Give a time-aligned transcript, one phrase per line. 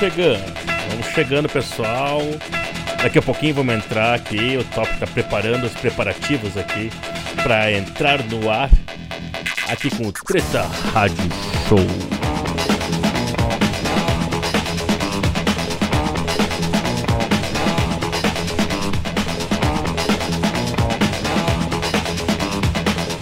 [0.00, 0.54] chegando,
[0.88, 2.22] vamos chegando, pessoal.
[3.02, 4.56] Daqui a pouquinho vamos entrar aqui.
[4.56, 6.90] O Top está preparando os preparativos aqui
[7.42, 8.70] para entrar no ar
[9.68, 10.62] aqui com o Treta
[10.94, 11.28] Rádio
[11.68, 11.78] Show.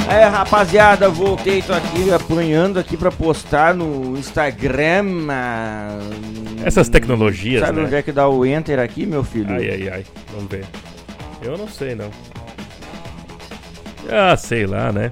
[0.09, 5.05] É, rapaziada, voltei, tô aqui apanhando aqui pra postar no Instagram.
[6.69, 7.87] Essas tecnologias, Sabe né?
[7.87, 9.51] onde é que dá o enter aqui, meu filho?
[9.51, 10.05] Ai, ai, ai.
[10.35, 10.67] Vamos ver.
[11.43, 12.11] Eu não sei, não.
[14.11, 15.11] Ah, sei lá, né?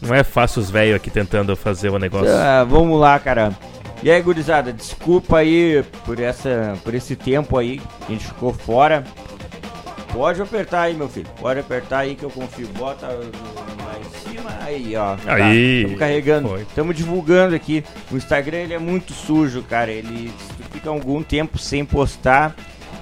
[0.00, 2.32] Não é fácil os velhos aqui tentando fazer o negócio.
[2.32, 3.52] Ah, vamos lá, cara.
[4.02, 8.52] E aí, gurizada, desculpa aí por, essa, por esse tempo aí que a gente ficou
[8.52, 9.02] fora.
[10.12, 11.26] Pode apertar aí, meu filho.
[11.40, 12.68] Pode apertar aí que eu confio.
[12.78, 13.14] Bota lá
[13.98, 14.50] em cima.
[14.60, 15.16] Aí, ó.
[15.16, 15.84] Tá, Aí.
[15.84, 16.48] Tamo carregando.
[16.48, 16.62] Foi.
[16.62, 17.84] Estamos divulgando aqui.
[18.10, 19.90] O Instagram ele é muito sujo, cara.
[19.90, 20.32] Ele
[20.78, 22.54] fica algum tempo sem postar,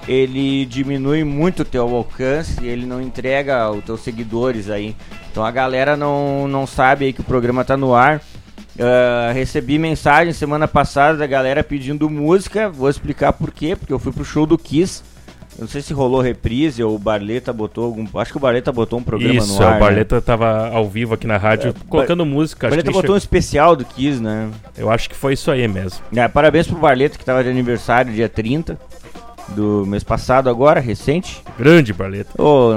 [0.09, 4.97] ele diminui muito o teu alcance, ele não entrega os teus seguidores aí.
[5.31, 8.23] Então a galera não, não sabe aí que o programa tá no ar.
[8.79, 12.71] Ah, recebi mensagem semana passada da galera pedindo música.
[12.71, 15.03] Vou explicar por quê, porque eu fui pro show do Kiss.
[15.59, 18.07] Eu não sei se rolou reprise ou o Barleta botou algum.
[18.19, 19.71] Acho que o Barleta botou um programa Isso, no ar.
[19.71, 19.81] o né?
[19.81, 22.67] Barleta tava ao vivo aqui na rádio colocando música.
[22.67, 24.51] O Barleta botou um che- especial do Kiss, né?
[24.77, 26.01] Eu acho que foi isso aí mesmo.
[26.15, 28.79] É, parabéns pro Barleta que tava de aniversário dia 30
[29.49, 31.41] do mês passado agora, recente.
[31.59, 32.31] Grande Barleta.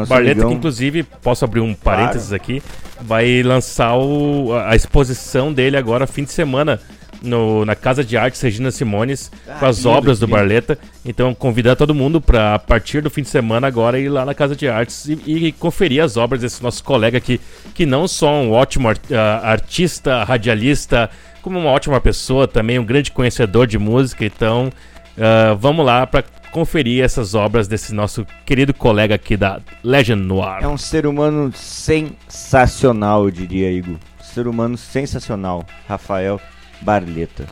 [0.08, 2.62] Barleta, que inclusive, posso abrir um parênteses aqui,
[3.02, 6.80] vai lançar o- a exposição dele agora, fim de semana,
[7.22, 10.38] no- na Casa de Artes Regina Simones, Ah, com as lindo, obras do lindo.
[10.38, 10.78] Barleta.
[11.06, 14.34] Então, convidar todo mundo para, a partir do fim de semana, agora ir lá na
[14.34, 17.40] Casa de Artes e, e conferir as obras desse nosso colega aqui,
[17.74, 21.10] que não só um ótimo ar- ah, artista, radialista,
[21.42, 24.26] como uma ótima pessoa também, um grande conhecedor de música.
[24.26, 24.70] Então,
[25.18, 30.64] ah, vamos lá para conferir essas obras desse nosso querido colega aqui da Legend Noir.
[30.64, 33.98] É um ser humano sensacional, eu diria, Igor.
[34.22, 36.40] Ser humano sensacional, Rafael
[36.82, 37.46] Barleta.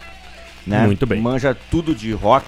[0.66, 0.86] Né?
[0.86, 1.22] Muito bem.
[1.22, 2.46] Manja tudo de rock.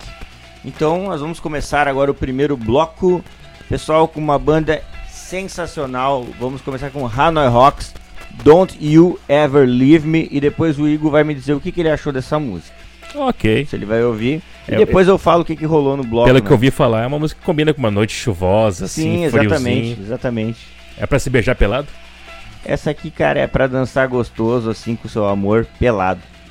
[0.66, 3.24] Então, nós vamos começar agora o primeiro bloco.
[3.70, 6.26] Pessoal, com uma banda sensacional.
[6.40, 7.94] Vamos começar com Hanoi Rocks,
[8.44, 10.28] Don't You Ever Leave Me.
[10.32, 12.76] E depois o Igor vai me dizer o que, que ele achou dessa música.
[13.16, 13.66] Ok.
[13.66, 14.42] Se ele vai ouvir.
[14.68, 16.26] E É, depois eu falo o que, que rolou no bloco.
[16.28, 16.46] Pelo né?
[16.46, 19.26] que eu ouvi falar, é uma música que combina com uma noite chuvosa, Sim, assim,
[19.26, 19.98] exatamente, friozinho.
[20.06, 20.68] exatamente.
[20.98, 21.88] É pra se beijar pelado?
[22.66, 26.20] Essa aqui, cara, é pra dançar gostoso, assim, com seu amor pelado.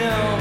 [0.00, 0.39] know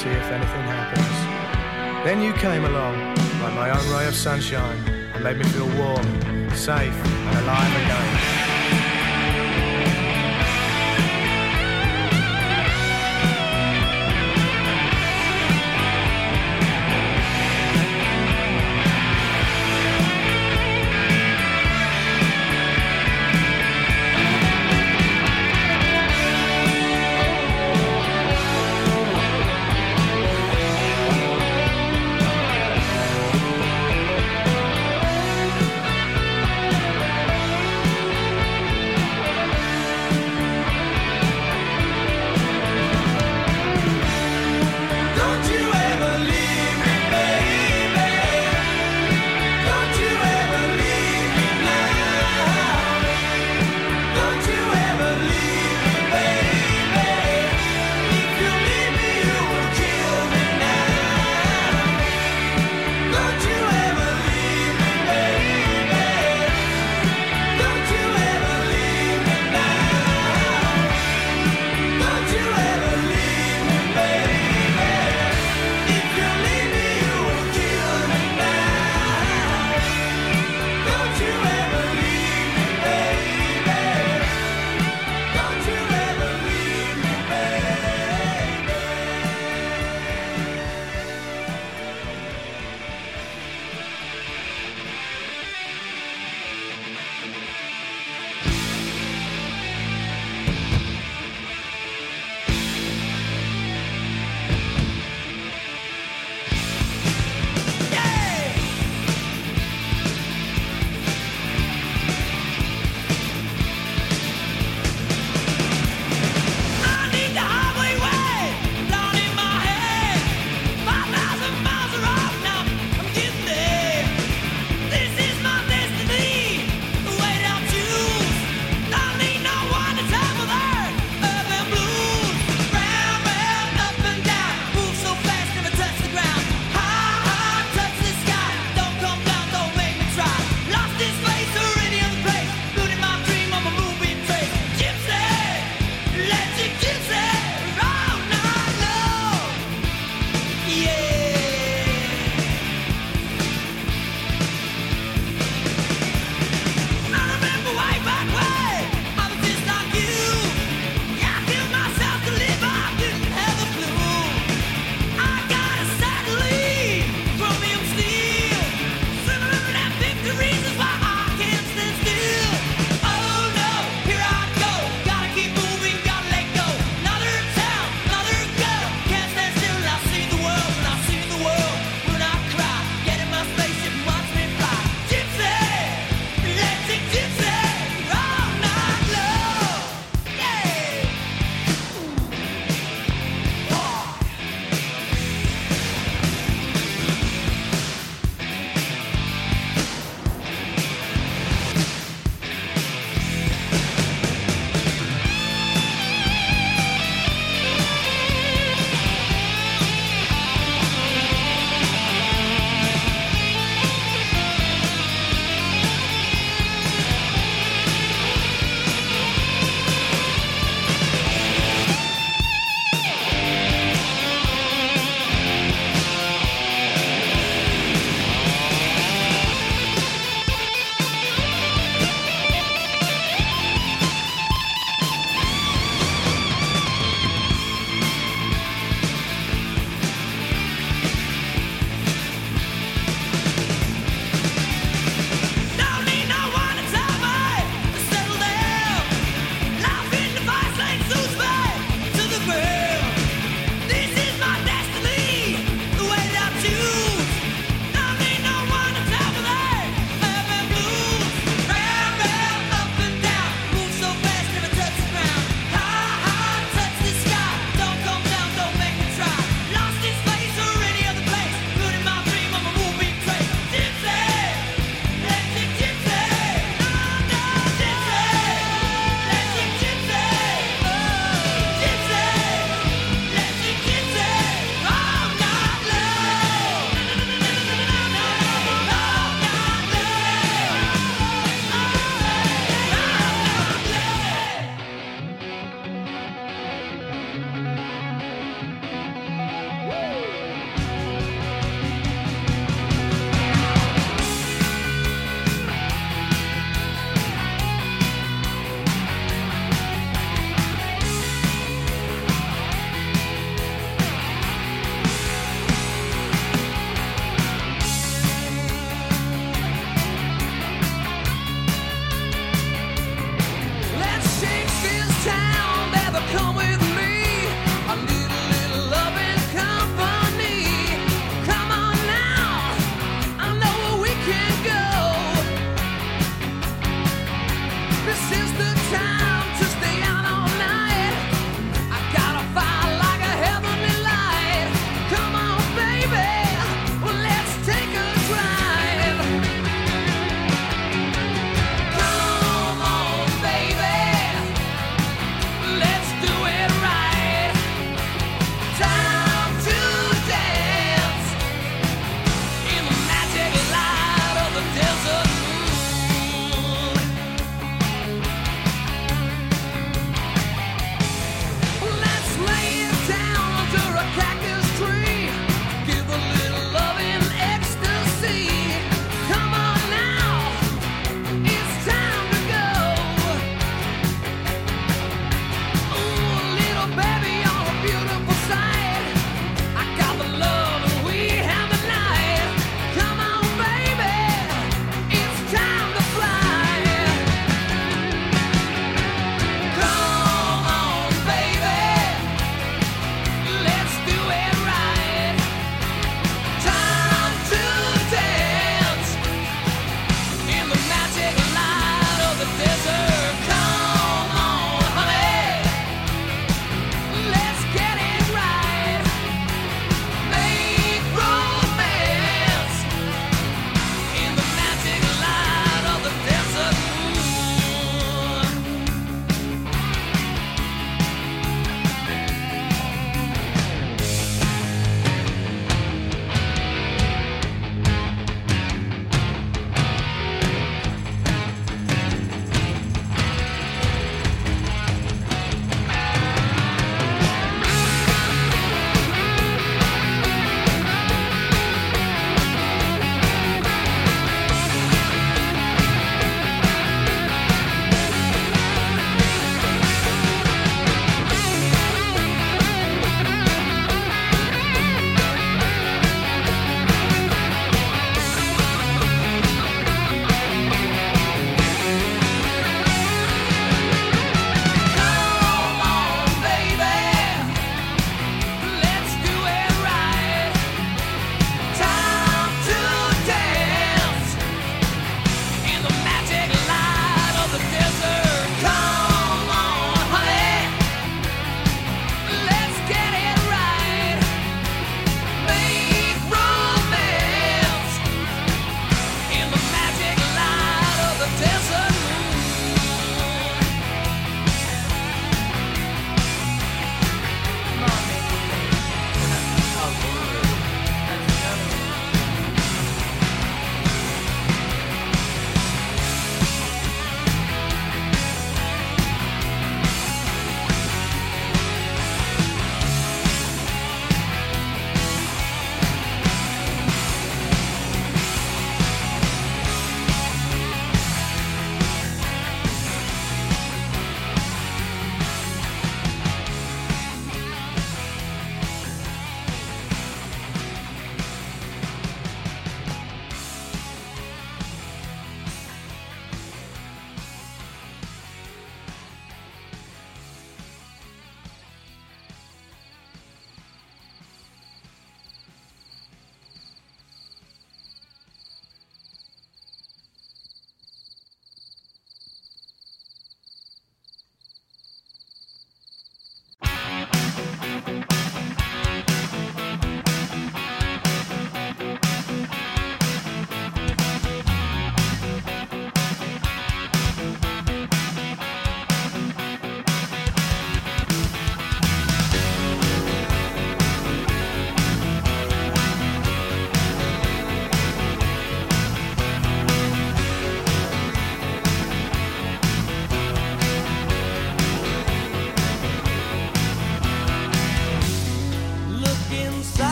[0.00, 2.06] see if anything happens.
[2.06, 2.96] Then you came along,
[3.42, 4.78] like my own ray of sunshine,
[5.12, 6.06] and made me feel warm,
[6.54, 6.96] safe,
[7.28, 8.09] and alive again.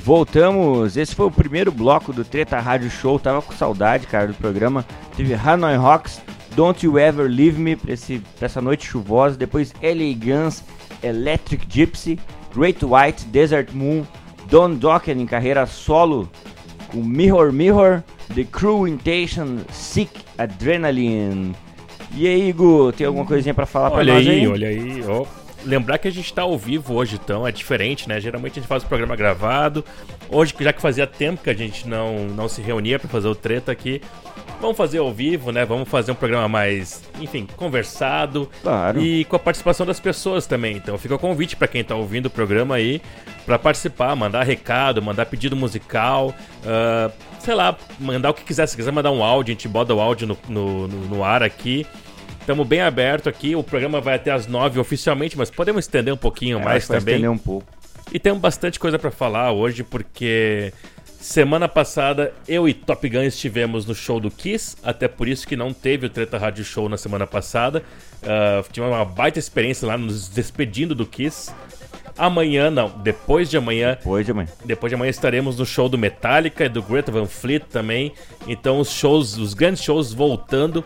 [0.00, 0.96] Voltamos.
[0.96, 3.18] Esse foi o primeiro bloco do Treta Rádio Show.
[3.18, 4.84] Tava com saudade, cara, do programa.
[5.16, 6.20] Teve Hanoi Rocks,
[6.54, 9.36] Don't You Ever Leave Me pra, esse, pra essa noite chuvosa.
[9.36, 10.64] Depois LA Guns,
[11.02, 12.18] Electric Gypsy,
[12.54, 14.04] Great White, Desert Moon,
[14.48, 16.28] Don Dokken em carreira solo
[16.88, 18.02] com Mirror Mirror,
[18.34, 21.54] The Crew Intention, Sick Adrenaline.
[22.12, 24.48] E aí, Igor, tem alguma coisinha pra falar Olha pra nós aí, aí?
[24.48, 25.24] olha aí, ó.
[25.64, 28.20] Lembrar que a gente tá ao vivo hoje, então é diferente, né?
[28.20, 29.84] Geralmente a gente faz o programa gravado.
[30.30, 33.34] Hoje, já que fazia tempo que a gente não, não se reunia pra fazer o
[33.34, 34.00] treta aqui,
[34.60, 35.64] vamos fazer ao vivo, né?
[35.64, 38.48] Vamos fazer um programa mais, enfim, conversado.
[38.62, 39.00] Claro.
[39.00, 40.76] E com a participação das pessoas também.
[40.76, 43.02] Então fica o convite pra quem tá ouvindo o programa aí
[43.44, 48.66] pra participar, mandar recado, mandar pedido musical, ah, sei lá, mandar o que quiser.
[48.66, 51.86] Se quiser mandar um áudio, a gente bota o áudio no, no- no ar aqui.
[52.50, 53.54] Estamos bem aberto aqui.
[53.54, 56.98] O programa vai até as nove oficialmente, mas podemos estender um pouquinho É, mais também.
[57.14, 57.64] estender um pouco.
[58.12, 60.72] E temos bastante coisa pra falar hoje, porque
[61.20, 65.54] semana passada eu e Top Gun estivemos no show do Kiss, até por isso que
[65.54, 67.84] não teve o Treta Rádio Show na semana passada.
[68.24, 71.52] Ah, tivemos uma baita experiência lá, nos despedindo do Kiss.
[72.18, 74.48] Amanhã, não, depois de amanhã, Depois de amanhã.
[74.64, 78.12] depois de amanhã estaremos no show do Metallica e do Greta Van Fleet também.
[78.48, 80.84] Então os shows, os grandes shows voltando.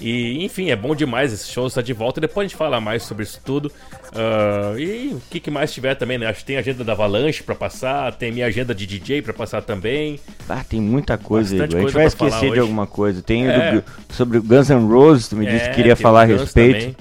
[0.00, 2.20] E enfim, é bom demais esse show estar de volta.
[2.20, 3.70] Depois a gente fala mais sobre isso tudo.
[4.14, 6.26] Ah, e o que, que mais tiver também, né?
[6.26, 9.60] Acho que tem agenda da Avalanche pra passar, tem minha agenda de DJ pra passar
[9.62, 10.20] também.
[10.48, 11.64] Ah, tem muita coisa, Igor.
[11.66, 12.60] A gente coisa vai esquecer de hoje.
[12.60, 13.22] alguma coisa.
[13.22, 13.72] Tem É.
[13.72, 13.84] do-
[14.14, 16.78] sobre o Guns N' Roses, tu me disse É, que queria falar a respeito.
[16.78, 16.96] também.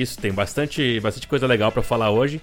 [0.00, 2.40] Isso, tem bastante, bastante coisa legal pra falar hoje.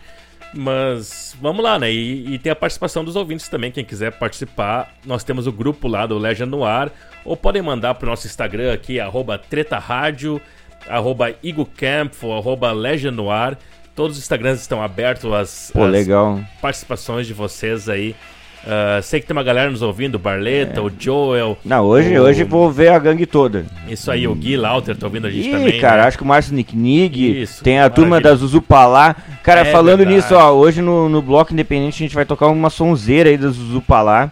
[0.56, 1.92] Mas vamos lá, né?
[1.92, 3.72] E, e tem a participação dos ouvintes também.
[3.72, 6.92] Quem quiser participar, nós temos o grupo lá do Legend no Ar.
[7.26, 10.40] Ou podem mandar pro nosso Instagram aqui, arroba Treta Rádio,
[10.88, 13.58] arroba IgoCamp, ou arroba Legend no Ar.
[13.96, 16.40] Todos os Instagrams estão abertos às, Pô, às legal.
[16.62, 18.16] participações de vocês aí.
[18.68, 21.56] Ah, sei que tem uma galera nos ouvindo, o Barleta, o Joel.
[21.64, 23.66] Não, hoje, o- hoje vou ver a gangue toda.
[23.88, 25.80] Isso aí, o Gui Lauter tá ouvindo a gente Ih, também.
[25.80, 26.08] cara, né?
[26.08, 28.32] acho que o Márcio Nick Nig, Isso, tem a turma maravilha.
[28.32, 29.16] da Zuzu Palá.
[29.44, 30.16] Cara, É falando verdade.
[30.18, 33.50] nisso, ó, hoje no, no Bloco Independente a gente vai tocar uma sonzeira aí da
[33.50, 34.32] Zuzu Palá,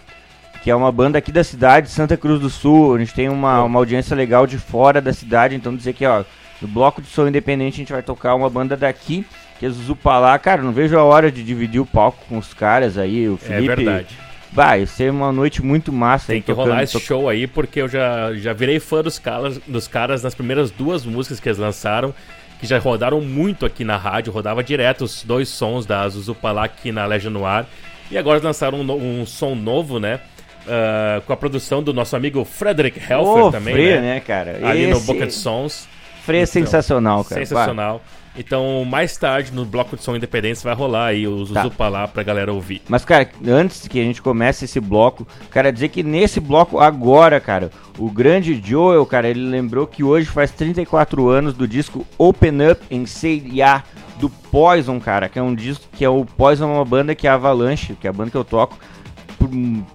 [0.63, 2.95] que é uma banda aqui da cidade, Santa Cruz do Sul.
[2.95, 6.23] A gente tem uma, uma audiência legal de fora da cidade, então dizer que, ó,
[6.59, 9.23] no Bloco de Som Independente a gente vai tocar uma banda daqui,
[9.63, 10.37] que é Zuzu Palá.
[10.37, 13.37] Cara, não vejo a hora de dividir o palco com os caras aí, o É
[13.47, 13.75] Felipe.
[13.75, 14.07] verdade.
[14.51, 17.47] Vai ser uma noite muito massa Tem aí que tocando- rolar esse to- show aí,
[17.47, 21.47] porque eu já, já virei fã dos caras, dos caras nas primeiras duas músicas que
[21.47, 22.13] eles lançaram,
[22.59, 26.91] que já rodaram muito aqui na rádio, rodava direto os dois sons da Zuzupalá aqui
[26.91, 27.65] na Legend Noir.
[28.11, 30.19] E agora eles lançaram um, no- um som novo, né?
[30.67, 34.01] ah, com a produção do nosso amigo Frederick Helfer Ô, também, Frê, né?
[34.15, 34.59] né, cara?
[34.63, 35.87] Ali no Esse- Boca de Sons.
[36.25, 37.41] Frê é sensacional, cara.
[37.45, 38.01] Sensacional.
[38.35, 41.61] Então, mais tarde, no bloco de som independente, vai rolar aí o Tá.
[41.63, 42.81] Zuzupalá pra galera ouvir.
[42.89, 47.39] Mas, cara, antes que a gente comece esse bloco, cara, dizer que nesse bloco agora,
[47.39, 52.71] cara, o grande Joel, cara, ele lembrou que hoje faz 34 anos do disco Open
[52.71, 53.83] Up and Say Yeah
[54.19, 57.27] do Poison, cara, que é um disco que é o Poison é uma banda que
[57.27, 58.77] é a Avalanche, que é a banda que eu toco.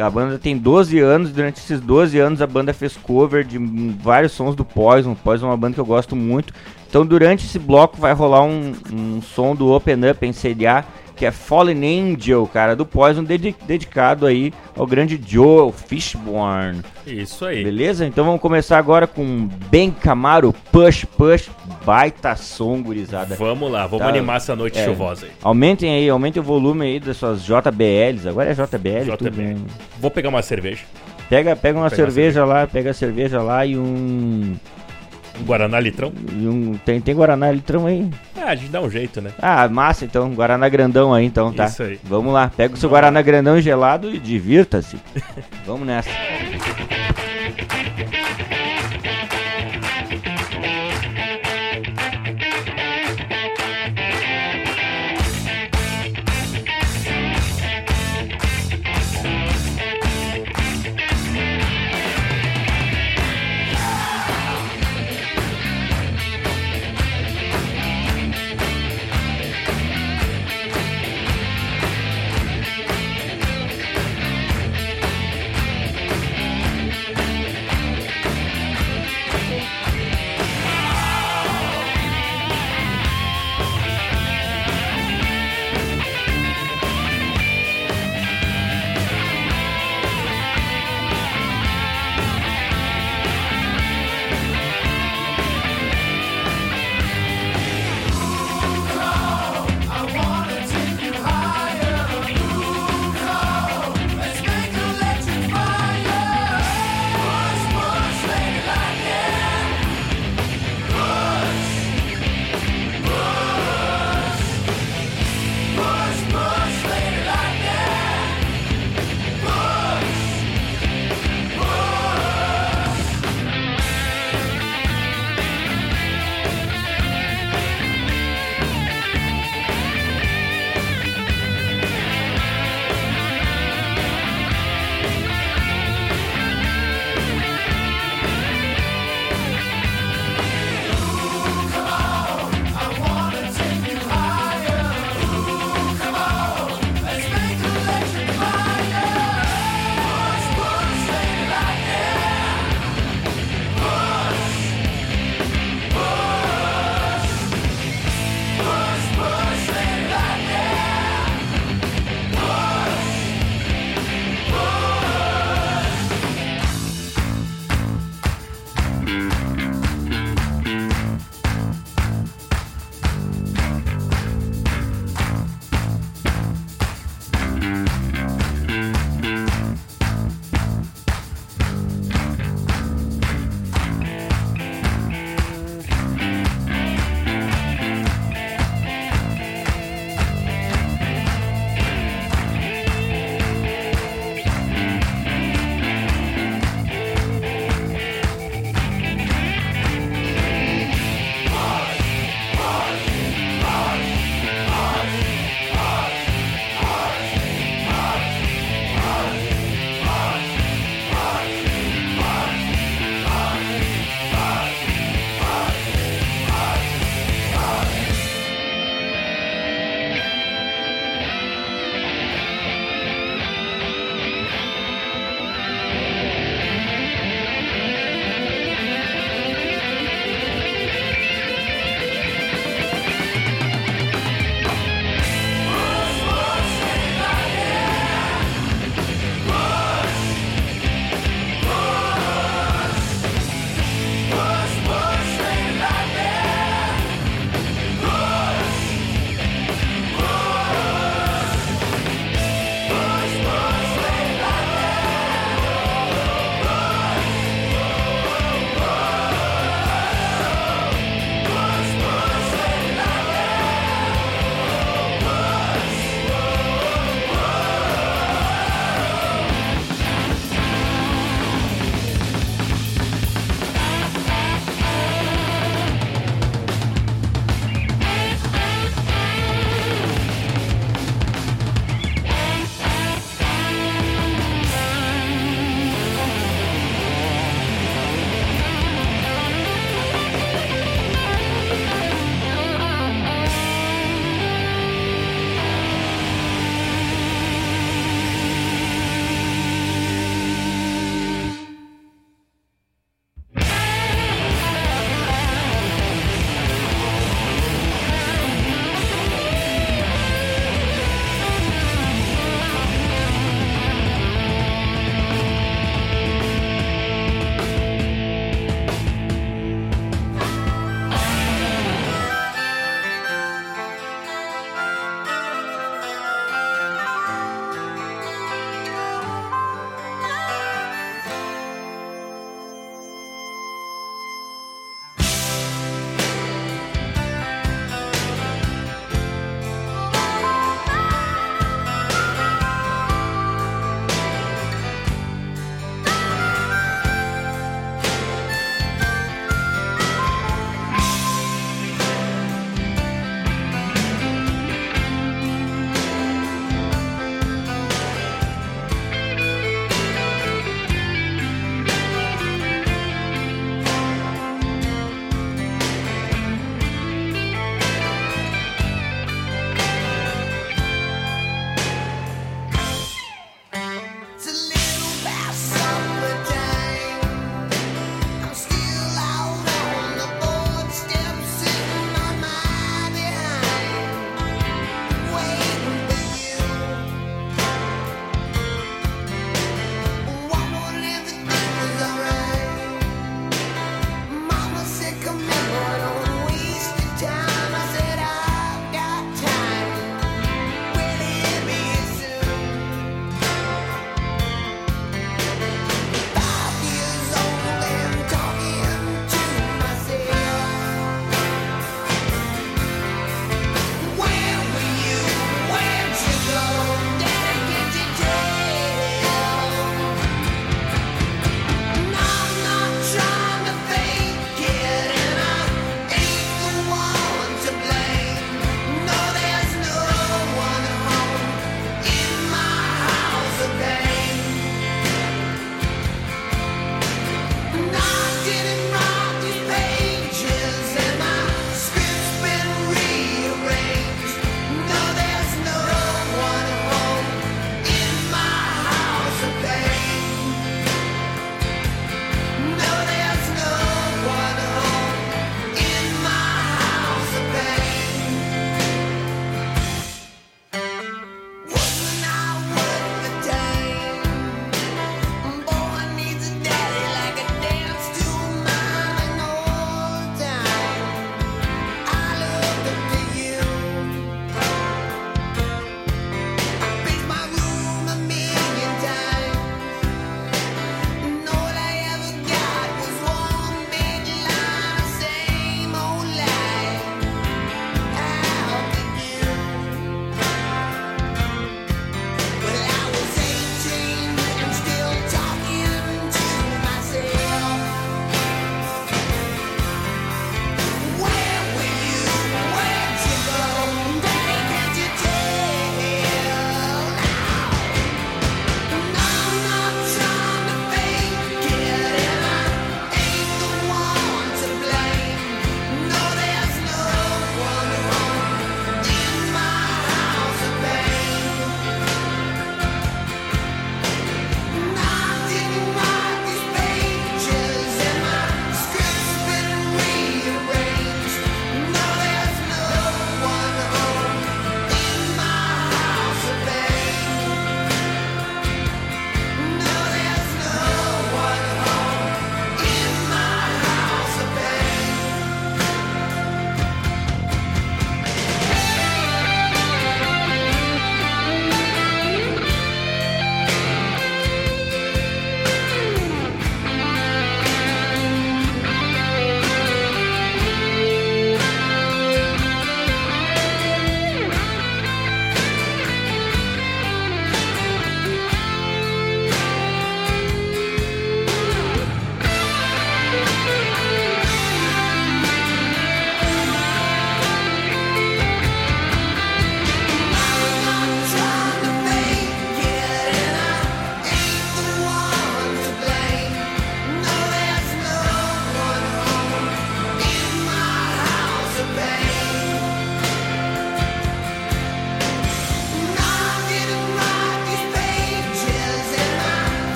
[0.00, 3.58] A banda tem 12 anos, durante esses 12 anos a banda fez cover de
[4.02, 5.14] vários sons do Poison.
[5.14, 6.52] Poison é uma banda que eu gosto muito.
[6.88, 11.26] Então durante esse bloco vai rolar um, um som do Open Up em CDA, que
[11.26, 16.80] é Fallen Angel, cara, do Poison, dedi- dedicado aí ao grande Joel Fishborn.
[17.06, 17.62] Isso aí.
[17.62, 18.06] Beleza?
[18.06, 21.50] Então vamos começar agora com Ben Camaro, Push Push,
[21.84, 23.34] baita som, gurizada.
[23.36, 24.08] Vamos lá, vamos Tá.
[24.08, 24.84] animar essa noite É.
[24.84, 25.32] chuvosa aí.
[25.42, 28.28] Aumentem aí, aumentem o volume aí das suas JBLs.
[28.28, 29.42] Agora é JBL, tudo, JBL.
[29.54, 29.56] né?
[29.98, 30.84] Vou pegar uma cerveja.
[31.28, 34.56] Pega, pega uma uma cerveja lá, pega a cerveja lá e um.
[35.40, 36.12] Um Guaraná litrão.
[36.36, 38.10] E um tem, tem Guaraná litrão aí?
[38.36, 39.30] Ah, a gente dá um jeito, né?
[39.40, 41.66] Ah, massa então, Guaraná grandão aí então, tá?
[41.66, 41.98] Isso aí.
[42.04, 44.96] Vamos lá, pega o seu Guaraná grandão gelado e divirta-se.
[45.64, 46.10] Vamos nessa.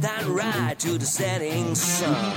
[0.00, 2.33] That and ride to the setting sun.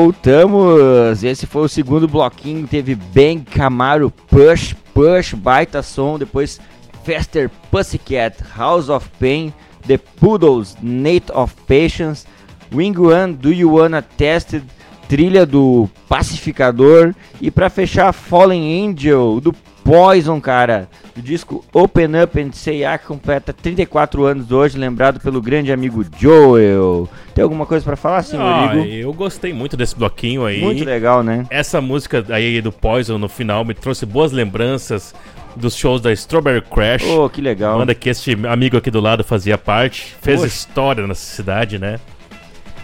[0.00, 1.22] Voltamos!
[1.22, 2.66] Esse foi o segundo bloquinho.
[2.66, 6.18] Teve Ben Camaro Push, Push, baita som.
[6.18, 6.58] Depois
[7.04, 9.52] Faster Pussycat, House of Pain,
[9.86, 12.26] The Poodles, Nate of Patience,
[12.72, 14.64] Wing One, Do You Wanna Tested,
[15.06, 17.14] trilha do Pacificador.
[17.38, 19.54] E pra fechar, Fallen Angel, do
[19.84, 20.88] Poison, cara.
[21.16, 25.72] O disco Open Up and Say A que completa 34 anos hoje, lembrado pelo grande
[25.72, 27.08] amigo Joel.
[27.34, 28.86] Tem alguma coisa pra falar, senhor Ah, Igor?
[28.86, 30.60] eu gostei muito desse bloquinho aí.
[30.60, 31.46] Muito legal, né?
[31.50, 35.14] Essa música aí do Poison no final me trouxe boas lembranças
[35.56, 37.04] dos shows da Strawberry Crash.
[37.04, 37.78] Oh, que legal.
[37.78, 40.52] Banda que este amigo aqui do lado fazia parte, fez Poxa.
[40.54, 41.98] história nessa cidade, né?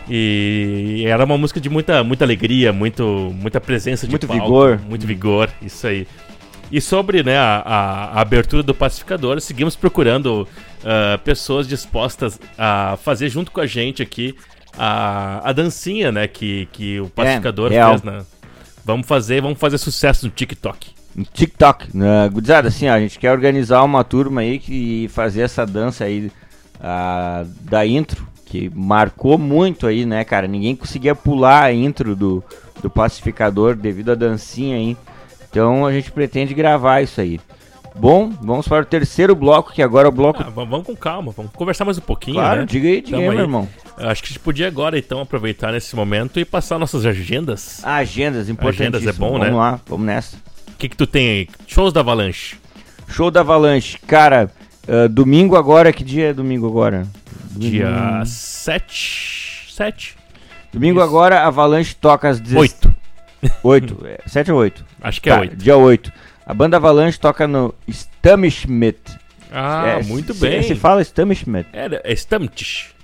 [0.08, 4.80] E era uma música de muita, muita alegria, muito, muita presença de Muito palco, vigor.
[4.88, 6.06] muito vigor, isso aí.
[6.70, 10.46] E sobre né, a, a- abertura do Pacificador, seguimos procurando
[10.84, 14.34] ah, pessoas dispostas a fazer junto com a gente aqui
[14.76, 17.90] a, a dancinha, né, que, que o Pacificador real.
[17.98, 18.24] fez, né?
[18.84, 20.90] Vamos fazer, vamos fazer sucesso no TikTok.
[21.14, 21.96] No TikTok.
[21.96, 22.28] Né?
[22.28, 26.30] Gurizada, assim, ó, a gente quer organizar uma turma aí que fazer essa dança aí
[26.80, 30.46] ah, da intro, que marcou muito aí, né, cara?
[30.46, 32.44] Ninguém conseguia pular a intro do,
[32.80, 34.96] do pacificador devido à dancinha aí.
[35.56, 37.40] Então a gente pretende gravar isso aí.
[37.94, 40.42] Bom, vamos para o terceiro bloco, que agora é o bloco.
[40.42, 42.66] Ah, vamos, vamos com calma, vamos conversar mais um pouquinho, claro, né?
[42.66, 43.66] diga aí, diga aí, meu irmão.
[43.96, 47.82] Acho que a gente podia agora, então, aproveitar nesse momento e passar nossas agendas.
[47.82, 48.96] Agendas importantes.
[48.96, 49.54] Agendas é bom, vamos né?
[49.54, 50.36] lá, vamos nessa.
[50.36, 51.48] O que que tu tem aí?
[51.66, 52.56] Shows da Avalanche.
[53.08, 53.96] Show da Avalanche.
[54.06, 54.50] Cara,
[54.86, 57.06] ah, domingo agora, que dia é domingo agora?
[57.52, 58.26] Dia Hum.
[58.26, 59.72] 7...
[59.72, 60.16] 7?
[60.70, 61.08] Domingo Isso.
[61.08, 62.94] agora, a Avalanche toca às 16 8.
[63.62, 63.96] 8,
[64.26, 64.85] 7 ou 8?
[65.00, 65.56] Acho que é Tá, 8.
[65.56, 66.12] Dia 8.
[66.46, 69.00] A banda Avalanche toca no Stammschmidt.
[69.52, 70.62] Ah, É, muito se- bem.
[70.62, 71.68] Se fala Stammschmidt.
[71.72, 72.94] Era é Stammtisch.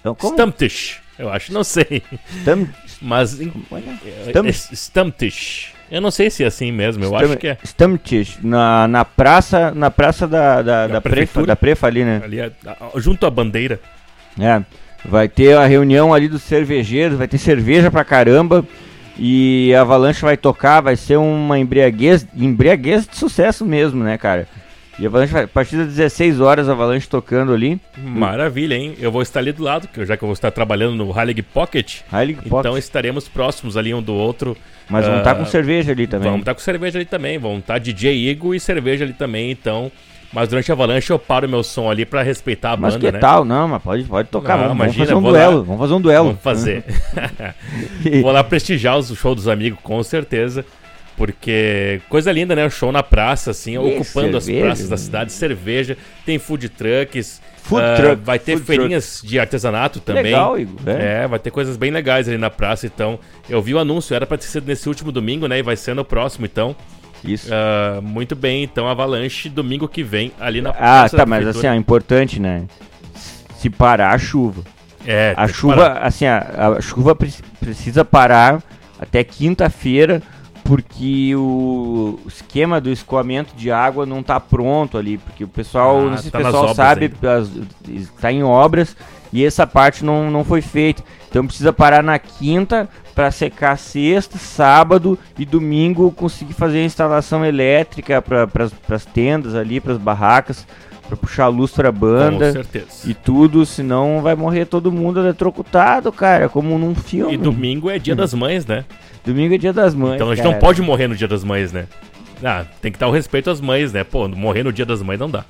[0.00, 0.32] Então, como?
[0.34, 1.00] Stammtisch.
[1.18, 2.02] Eu acho, não sei.
[2.40, 2.66] Stam...
[3.00, 3.40] Mas...
[3.40, 3.44] é-
[4.28, 5.72] Stam- é Stammtisch.
[5.90, 7.58] Eu não sei se é assim mesmo, eu Stam- acho que é.
[7.62, 8.38] Stammtisch.
[8.42, 11.46] Na, na praça, na praça da, da, Da prefa, prefeitura.
[11.46, 12.20] da prefa ali, né?
[12.24, 12.50] Ali, é-
[12.96, 13.80] junto à bandeira.
[14.40, 14.62] É.
[15.04, 18.64] Vai ter a reunião ali dos cervejeiros, vai ter cerveja pra caramba.
[19.18, 24.48] E a Avalanche vai tocar, vai ser uma embriaguez, embriaguez de sucesso mesmo, né, cara?
[24.98, 27.80] E a Avalanche vai, a partir das 16 horas, a Avalanche tocando ali.
[27.96, 28.94] Maravilha, hein?
[29.00, 32.00] Eu vou estar ali do lado, já que eu vou estar trabalhando no Heilig Pocket.
[32.12, 32.78] Heilig Então Pocket.
[32.78, 34.56] estaremos próximos ali um do outro.
[34.88, 36.26] Mas vão estar ah, com cerveja ali também.
[36.26, 37.38] Vamos estar com cerveja ali também.
[37.38, 39.90] Vão estar DJ Igor e cerveja ali também, então.
[40.34, 43.12] Mas durante a avalanche eu paro meu som ali pra respeitar a Mas banda, que
[43.12, 43.18] né?
[43.20, 43.44] tal?
[43.44, 44.58] Não, mas pode, pode tocar.
[44.58, 45.58] Não, vamos, imagina, vamos fazer um duelo.
[45.58, 45.62] lá.
[45.62, 46.26] Vamos fazer um duelo.
[46.26, 46.84] Vamos fazer.
[48.20, 50.64] Vou lá prestigiar os shows dos amigos, com certeza.
[51.16, 52.66] Porque coisa linda, né?
[52.66, 55.02] O show na praça, assim, ocupando as cerveja, praças da né?
[55.02, 55.32] cidade.
[55.32, 57.40] Cerveja, tem food trucks.
[57.62, 60.24] Food ah, truck, Vai ter feirinhas de artesanato também.
[60.24, 60.80] Legal, Igor.
[60.86, 61.22] É.
[61.22, 63.20] É, vai ter coisas bem legais ali na praça, então.
[63.48, 65.60] Eu vi o anúncio, era pra ter sido nesse último domingo, né?
[65.60, 66.74] E vai ser no próximo, então.
[67.24, 67.48] Isso.
[67.52, 71.66] Ah, muito bem, então Avalanche domingo que vem ali na Ah, praça tá, mas assim,
[71.66, 72.64] ó, importante, né?
[73.58, 74.62] Se parar a chuva.
[75.06, 76.02] É, A chuva, parar.
[76.06, 78.62] assim, a, a chuva pre- precisa parar
[78.98, 80.22] até quinta-feira,
[80.62, 86.10] porque o esquema do escoamento de água não tá pronto ali, porque o pessoal, Ah,
[86.10, 87.12] não sei se tá o nas pessoal sabe,
[87.86, 88.96] está em obras
[89.32, 91.02] e essa parte não, não foi feita.
[91.34, 97.44] Então precisa parar na quinta para secar sexta, sábado e domingo conseguir fazer a instalação
[97.44, 98.48] elétrica para
[98.94, 100.64] as tendas ali, para as barracas,
[101.08, 102.86] para puxar luz para a Com banda certeza.
[103.04, 107.34] e tudo, senão vai morrer todo mundo eletrocutado, cara, como num filme.
[107.34, 108.84] E domingo é dia das mães, né?
[109.26, 110.14] Domingo é dia das mães.
[110.14, 110.54] Então a gente cara.
[110.54, 111.88] não pode morrer no dia das mães, né?
[112.44, 114.04] Ah, tem que dar o respeito às mães, né?
[114.04, 115.44] Pô, morrer no dia das mães não dá.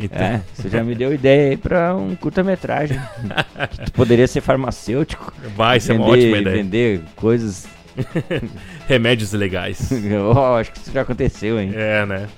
[0.00, 2.98] Então, É, você já me deu ideia aí pra um curta-metragem.
[3.84, 5.32] que poderia ser farmacêutico.
[5.56, 6.56] vai ser vender, uma ótima ideia.
[6.56, 7.66] Vender coisas.
[8.86, 9.90] Remédios legais.
[10.34, 11.72] oh, acho que isso já aconteceu, hein?
[11.74, 12.28] é, né?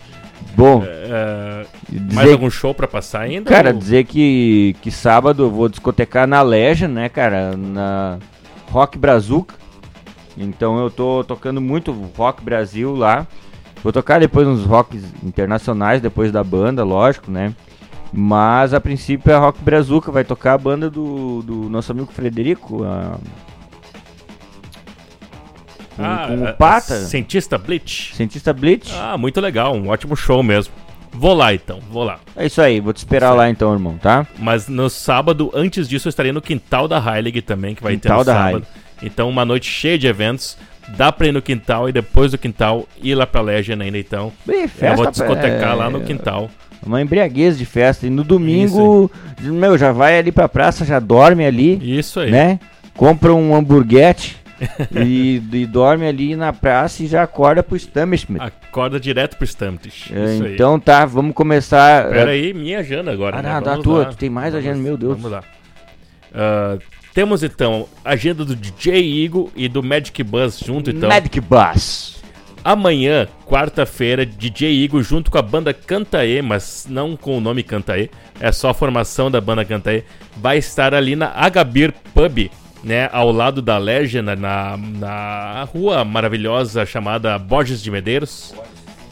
[0.56, 3.48] Bom, É, dizer, mais algum show pra passar ainda?
[3.50, 7.54] cara, ou- dizer que, que sábado eu vou discotecar na Leja, né, cara?
[7.56, 8.18] Na
[8.70, 9.54] Rock Brazuca.
[10.36, 13.26] Então eu tô tocando muito Rock Brasil lá.
[13.83, 17.55] Vou tocar depois uns rocks internacionais, depois da banda, lógico, né?
[18.12, 22.12] Mas a princípio é a Rock Brazuca, vai tocar a banda do, do nosso amigo
[22.12, 22.85] Frederico.
[22.85, 23.16] a-
[25.97, 28.14] Com, Ah, com o Pata, Cientista Bleach.
[28.14, 28.93] cientista Blitz.
[28.95, 30.72] Ah, muito legal, um ótimo show mesmo.
[31.12, 32.20] Vou lá então, vou lá.
[32.37, 34.26] É isso aí, vou te esperar lá então, irmão, tá?
[34.39, 38.03] Mas no sábado, antes disso, eu estarei no quintal da Heilig também, que vai ter
[38.03, 38.66] Quintal no da sábado.
[39.03, 40.57] Então, uma noite cheia de eventos.
[40.97, 44.32] Dá pra ir no quintal e depois do quintal ir lá pra Legend ainda, então.
[44.49, 46.51] Ih, eu vou discotecar lá no é, quintal.
[46.84, 48.07] Uma embriaguez de festa.
[48.07, 49.11] E no domingo,
[49.41, 52.30] meu, já vai ali pra praça, já dorme ali, Isso aí.
[52.30, 52.59] né?
[52.97, 54.41] Compra um hamburguete,
[54.95, 58.41] e, e dorme ali na praça e já acorda pro Stammesmith.
[58.41, 60.11] Acorda direto pro Stamptish.
[60.12, 60.55] É, aí.
[60.55, 62.09] então tá, vamos começar.
[62.11, 63.38] Pera aí, minha agenda agora.
[63.38, 63.55] Ah, né?
[63.55, 64.05] não, da tua, lá.
[64.07, 65.16] tu tem mais agenda, meu Deus.
[65.16, 65.43] Vamos lá.
[66.34, 66.78] Ah,
[67.14, 71.08] temos então a agenda do DJ Eagle e do Magic Buzz junto, então.
[71.08, 72.20] Magic Bus.
[72.62, 78.11] Amanhã, quarta-feira, DJ Igor junto com a banda Cantaê, mas não com o nome Cantaê,
[78.38, 80.04] é só a formação da banda Cantaê,
[80.36, 82.50] vai estar ali na Agabir Pub,
[82.84, 88.54] né, ao lado da Legend, na, na rua maravilhosa chamada Borges de Medeiros.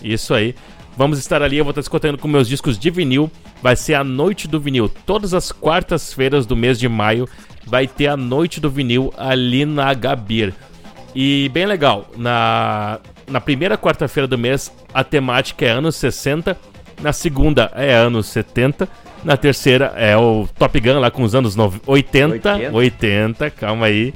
[0.03, 0.55] Isso aí.
[0.97, 3.31] Vamos estar ali, eu vou estar escutando com meus discos de vinil.
[3.63, 4.89] Vai ser a noite do vinil.
[4.89, 7.29] Todas as quartas-feiras do mês de maio
[7.69, 10.55] vai ter a noite do vinil ali na Agabir.
[11.15, 16.57] E bem legal, na, na primeira quarta-feira do mês a temática é anos 60,
[17.01, 18.89] na segunda é anos 70,
[19.25, 23.51] na terceira é o Top Gun lá com os anos nove- 80, 80, 80.
[23.51, 24.15] calma aí.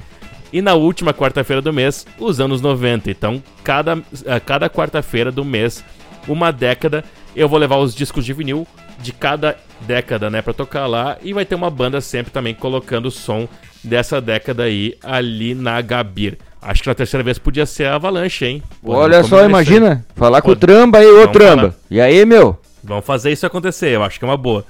[0.53, 3.11] E na última quarta-feira do mês, os anos 90.
[3.11, 5.83] Então, cada, a cada quarta-feira do mês,
[6.29, 7.03] uma década,
[7.35, 8.67] eu vou levar os discos de vinil
[9.03, 11.19] de cada década, né, pra tocar lá.
[11.23, 13.49] E vai ter uma banda sempre também colocando o som
[13.83, 16.39] dessa década aí ali na Gabir.
[16.61, 18.63] Acho que na terceira vez podia ser a Avalanche, hein?
[18.81, 20.07] Podemos Olha só, imagina.
[20.15, 20.61] Falar com o Pode.
[20.61, 21.63] Tramba aí, ô Tramba.
[21.63, 21.75] falar.
[21.91, 22.59] E aí, meu?
[22.85, 24.65] Vamos fazer isso acontecer, eu acho que é uma boa.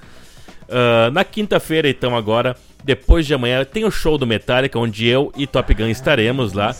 [0.72, 5.30] Ah, na quinta-feira, então, agora, depois de amanhã, tem o show do Metallica, onde eu
[5.36, 6.74] e Top Gun estaremos lá,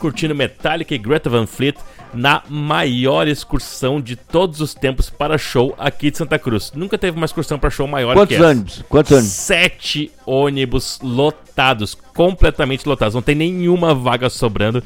[0.00, 1.76] curtindo Metallica e Greta Van Fleet
[2.14, 6.72] na maior excursão de todos os tempos para show aqui de Santa Cruz.
[6.74, 8.50] Nunca teve uma excursão para show maior Quantos que essa.
[8.50, 8.84] ônibus?
[8.88, 9.30] Quantos ônibus?
[9.32, 13.14] Sete ônibus lotados, completamente lotados.
[13.14, 14.82] Não tem nenhuma vaga sobrando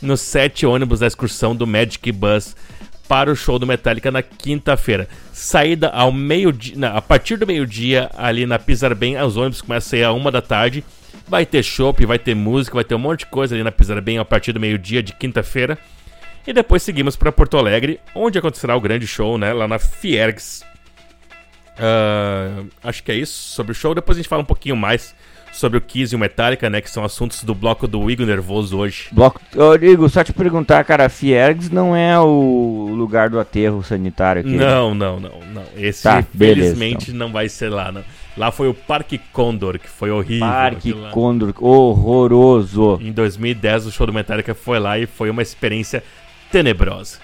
[0.00, 2.54] nos sete ônibus da excursão do Magic Bus
[3.08, 5.08] para o show do Metallica na quinta-feira.
[5.32, 10.00] Saída ao meio-dia, a partir do meio-dia ali na Pisar Bem, os ônibus começam a
[10.00, 10.84] ir a uma da tarde.
[11.26, 14.00] Vai ter shopping, vai ter música, vai ter um monte de coisa ali na Pisar
[14.00, 15.78] Bem a partir do meio-dia de quinta-feira.
[16.48, 19.52] E depois seguimos para Porto Alegre, onde acontecerá o grande show, né?
[19.52, 20.64] Lá na Fiergs.
[21.78, 23.94] Ah, acho que é isso sobre o show.
[23.94, 25.14] Depois a gente fala um pouquinho mais
[25.52, 26.80] sobre o Kiss e o Metallica, né?
[26.80, 29.08] Que são assuntos do bloco do Igor Nervoso hoje.
[29.12, 29.38] Bloco.
[29.54, 34.48] Ô, Igor, só te perguntar, cara, Fiergs não é o lugar do aterro sanitário aqui.
[34.48, 34.64] né?
[34.64, 35.64] Não, não, não, não.
[35.76, 38.02] Esse, Tá, beleza, felizmente, não vai ser lá, não.
[38.38, 40.46] Lá foi o Parque Condor, que foi horrível.
[40.46, 40.94] Parque.
[41.10, 42.98] Condor, horroroso.
[43.02, 46.02] Em 2010, o show do Metallica foi lá e foi uma experiência
[46.50, 47.18] tenebrosa.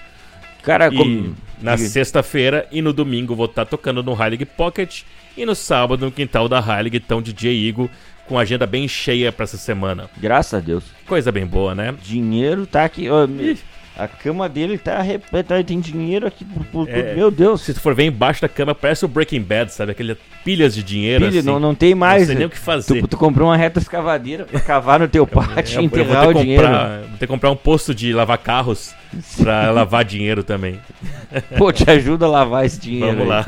[0.62, 1.36] Cara, E como.
[1.60, 5.02] na sexta-feira e no domingo vou estar tocando no Heilig Pocket.
[5.36, 7.88] E no sábado no quintal da Heilig, então DJ Igor,
[8.28, 10.08] com agenda bem cheia pra essa semana.
[10.16, 10.84] Graças a Deus.
[11.06, 11.94] Coisa bem boa, né?
[12.02, 13.10] Dinheiro tá aqui.
[13.10, 13.58] ó, me-
[13.96, 15.62] a cama dele tá repleta.
[15.62, 16.44] Tem dinheiro aqui.
[16.44, 17.14] por- por- É.
[17.14, 17.60] Meu Deus.
[17.62, 19.92] Se tu for ver embaixo da cama, parece o Breaking Bad, sabe?
[19.92, 21.48] Aquelas pilhas de dinheiro Filho, assim.
[21.48, 22.22] não, não tem mais.
[22.22, 23.00] Não sei nem o que fazer.
[23.02, 26.00] Tu, tu comprou uma reta escavadeira pra cavar no teu pátio e eu vou ter,
[26.02, 26.62] enterrar o dinheiro.
[26.64, 28.92] comprar, vou ter que comprar um posto de lavar carros
[29.36, 30.78] pra lavar dinheiro também.
[31.56, 33.06] Pô, te ajuda a lavar esse dinheiro.
[33.18, 33.28] Vamos aí.
[33.28, 33.46] lá.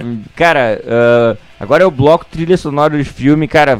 [0.00, 3.76] Hum, Cara, ah, agora é o bloco trilha sonora de filme, cara,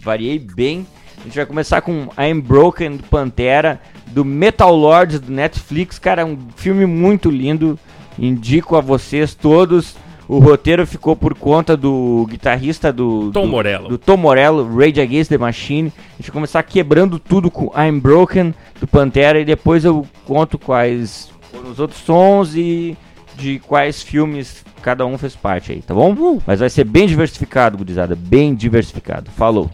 [0.00, 0.84] variei bem.
[1.20, 3.80] A gente vai começar com I'm Broken do Pantera,
[4.12, 7.78] do Metal Lords do Netflix, cara, um filme muito lindo.
[8.18, 9.94] Indico a vocês todos.
[10.26, 13.88] O roteiro ficou por conta do guitarrista do Tom do- Morello.
[13.88, 15.90] do Tom Morello, Rage Against the Machine.
[15.96, 20.58] A gente vai começar quebrando tudo com I'm Broken do Pantera e depois eu conto
[20.58, 22.94] quais foram os outros sons e
[23.38, 26.40] de quais filmes cada um fez parte aí, tá bom?
[26.46, 29.30] Mas vai ser bem diversificado, gurizada, bem diversificado.
[29.30, 29.70] Falou.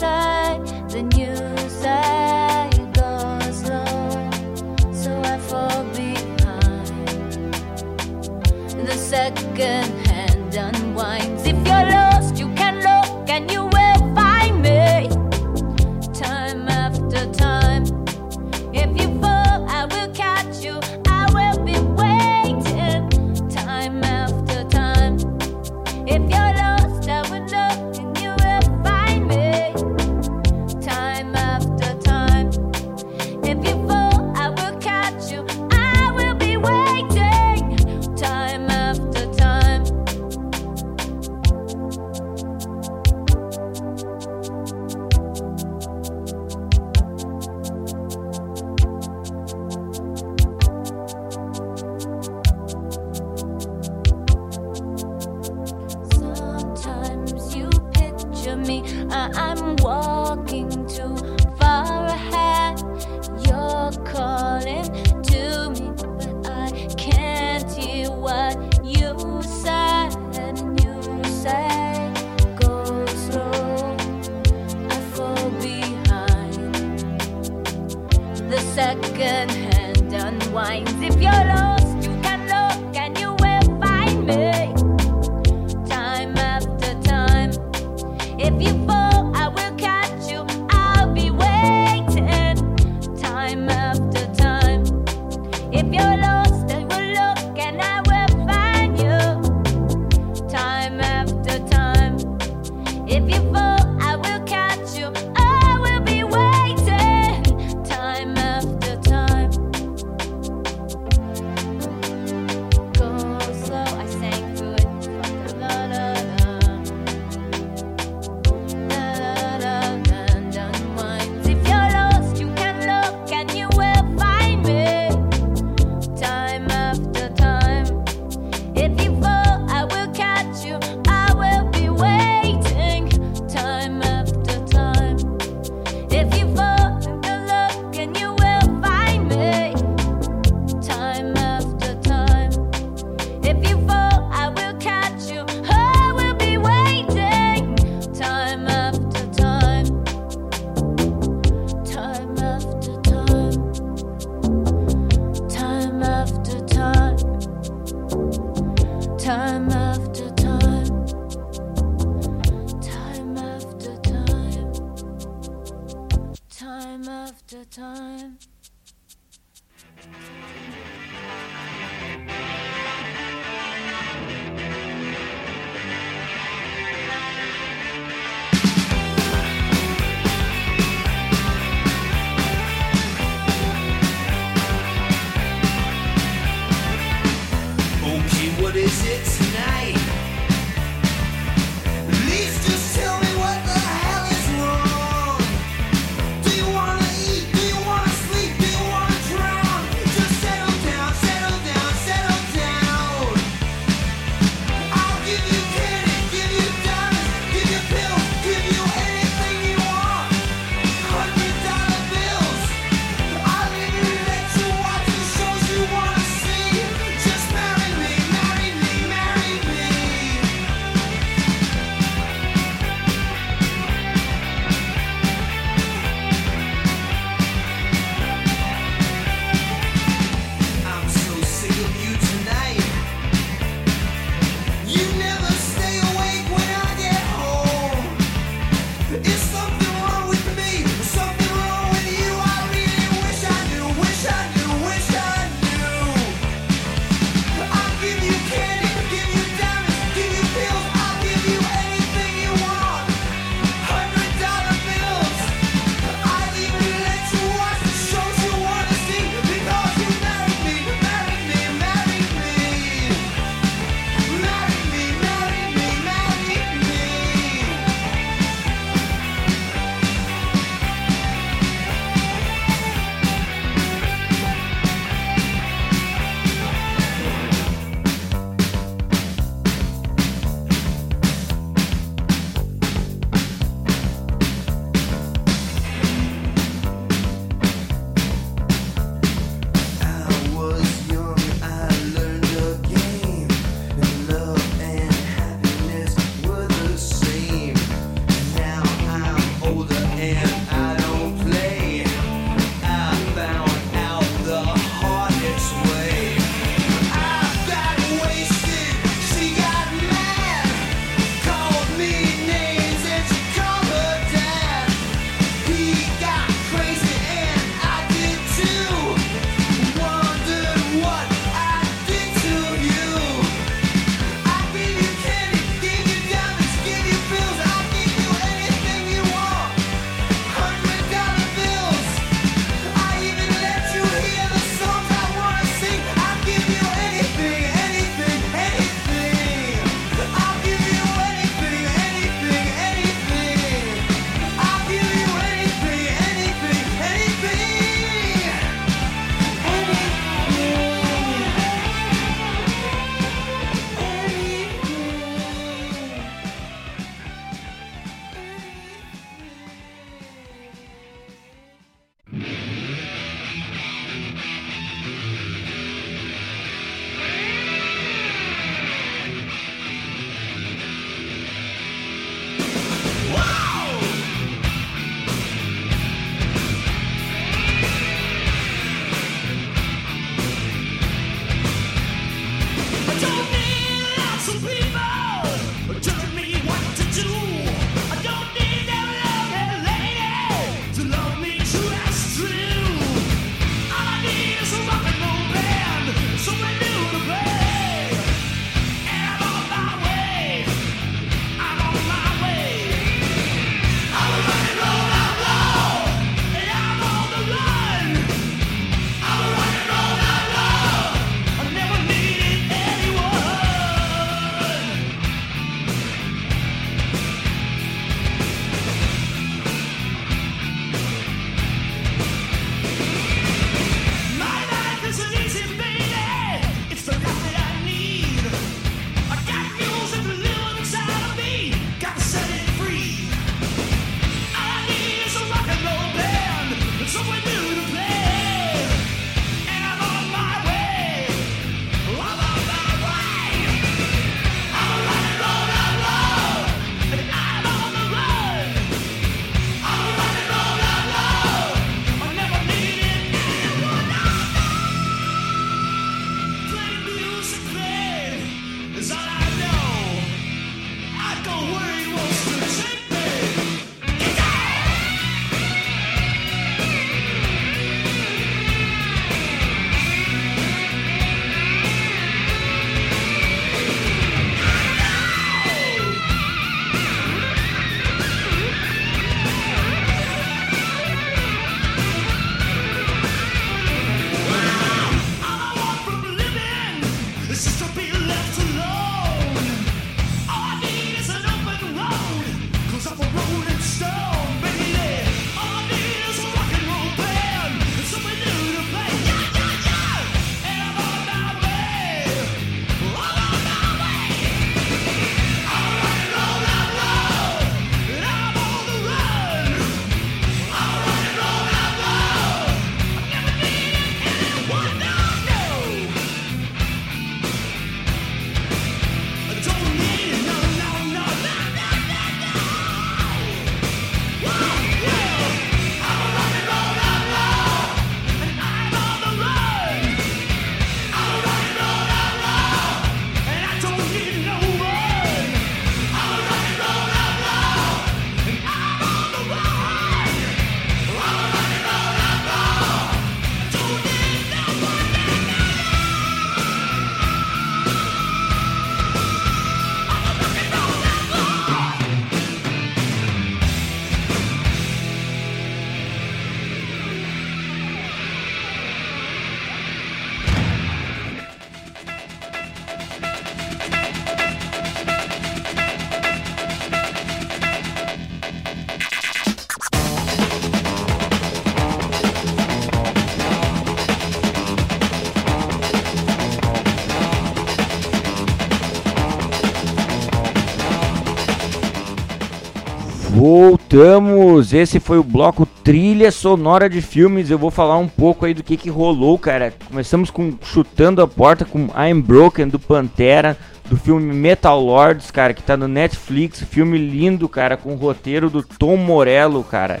[583.46, 584.72] Voltamos!
[584.72, 587.50] Esse foi o bloco trilha sonora de filmes.
[587.50, 589.74] Eu vou falar um pouco aí do que, que rolou, cara.
[589.86, 593.54] Começamos com Chutando a Porta com I'm Broken do Pantera,
[593.84, 596.62] do filme Metal Lords, cara, que tá no Netflix.
[596.62, 600.00] Filme lindo, cara, com o roteiro do Tom Morello, cara.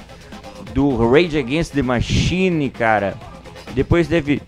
[0.72, 3.12] Do Rage Against the Machine, cara.
[3.74, 4.40] Depois teve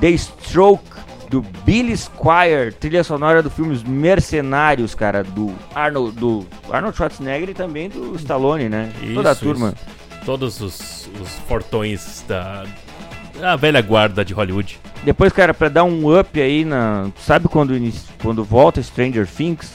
[0.00, 0.93] The Stroke
[1.34, 7.48] do Billy Squire, trilha sonora do filme Os Mercenários, cara, do Arnold, do Arnold Schwarzenegger
[7.50, 8.92] e também do Stallone, né?
[9.12, 9.74] Toda a Isso, turma.
[9.74, 10.24] isso.
[10.24, 12.64] Todos os, os fortões da,
[13.40, 14.78] da velha guarda de Hollywood.
[15.02, 17.74] Depois, cara, pra dar um up aí na, sabe quando
[18.22, 19.72] quando volta Stranger Things?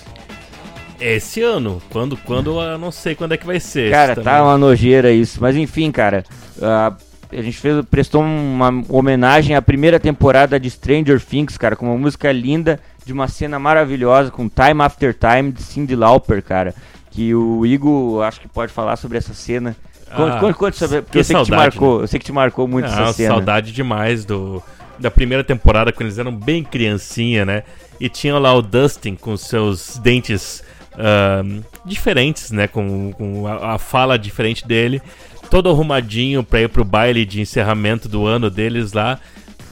[0.98, 3.92] Esse ano, quando, quando, eu não sei quando é que vai ser.
[3.92, 6.24] Cara, tá uma nojeira isso, mas enfim, cara,
[6.62, 6.94] ah,
[7.32, 11.98] a gente fez, prestou uma homenagem à primeira temporada de Stranger Things, cara, com uma
[11.98, 16.74] música linda, de uma cena maravilhosa, com Time After Time, de Cyndi Lauper, cara,
[17.12, 19.76] que o Igor, acho que pode falar sobre essa cena.
[20.16, 22.20] Conte, Ah, conte, conte sobre, porque que eu sei que te saudade, marcou, eu sei
[22.20, 23.30] que te marcou muito Ah, essa cena.
[23.36, 24.62] saudade demais do
[24.98, 27.64] da primeira temporada, quando eles eram bem criancinha, né?
[28.02, 30.62] E tinham lá o Dustin com seus dentes
[30.98, 32.68] ahn, diferentes, né?
[32.68, 35.02] Com, com a, a fala diferente dele.
[35.50, 39.20] Todo arrumadinho pra ir pro baile de encerramento do ano deles lá.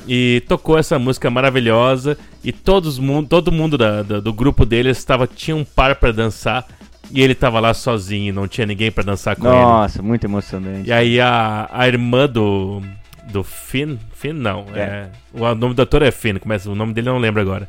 [0.08, 2.18] E tocou essa música maravilhosa.
[2.44, 3.00] E todos,
[3.30, 6.66] todo mundo da- da- do grupo deles tava, tinha um par pra dançar.
[7.12, 9.56] E ele tava lá sozinho, não tinha ninguém pra dançar com ele.
[9.56, 10.90] Nossa, muito emocionante.
[10.90, 12.82] E aí a, a irmã do.
[13.32, 13.98] Do Finn?
[14.14, 14.66] Finn não.
[14.74, 14.80] É.
[14.80, 15.10] É.
[15.34, 17.68] O nome do ator é Finn, começa, o nome dele eu não lembro agora.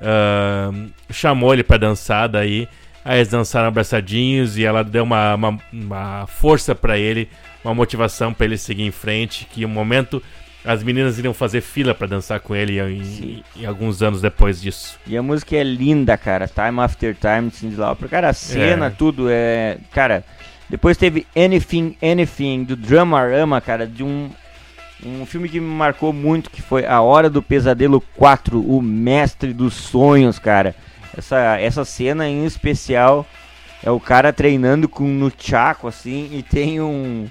[0.00, 2.68] Ahn, chamou ele pra dançar daí.
[3.04, 7.28] Aí eles dançaram abraçadinhos e ela deu uma, uma, uma força pra ele,
[7.64, 9.46] uma motivação pra ele seguir em frente.
[9.50, 10.22] Que um momento
[10.64, 14.98] as meninas iriam fazer fila pra dançar com ele em, em alguns anos depois disso.
[15.06, 16.48] E a música é linda, cara.
[16.48, 18.08] Time After Time, de Cyndi Lauper.
[18.08, 18.90] Cara, a cena, É.
[18.90, 19.76] tudo é...
[19.92, 20.24] Cara,
[20.70, 24.30] depois teve Anything, Anything, do Dramarama, cara, de um...
[25.04, 29.52] Um filme que me marcou muito, que foi A Hora do Pesadelo 4, O Mestre
[29.52, 30.74] dos Sonhos, cara.
[31.16, 33.26] Essa, essa cena em especial
[33.82, 37.26] é o cara treinando com no Chaco, assim, e tem um...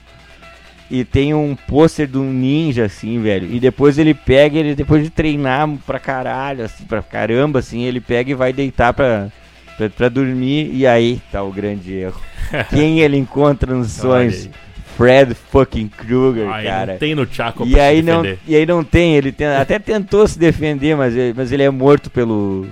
[0.92, 3.48] E tem um pôster de um ninja, assim, velho.
[3.52, 8.00] E depois ele pega, ele depois de treinar pra caralho, assim, pra caramba, assim, ele
[8.00, 9.30] pega e vai deitar pra,
[9.76, 10.70] pra, pra dormir.
[10.72, 12.22] E aí tá o grande erro.
[12.70, 14.48] Quem ele encontra nos sonhos?
[14.96, 16.92] Fred fucking Krueger, Aí cara.
[16.92, 18.40] não tem no Chaco E pra aí se não, defender.
[18.48, 22.12] e aí não tem, ele tem- até tentou se defender, mas mas ele é morto
[22.12, 22.68] pelo,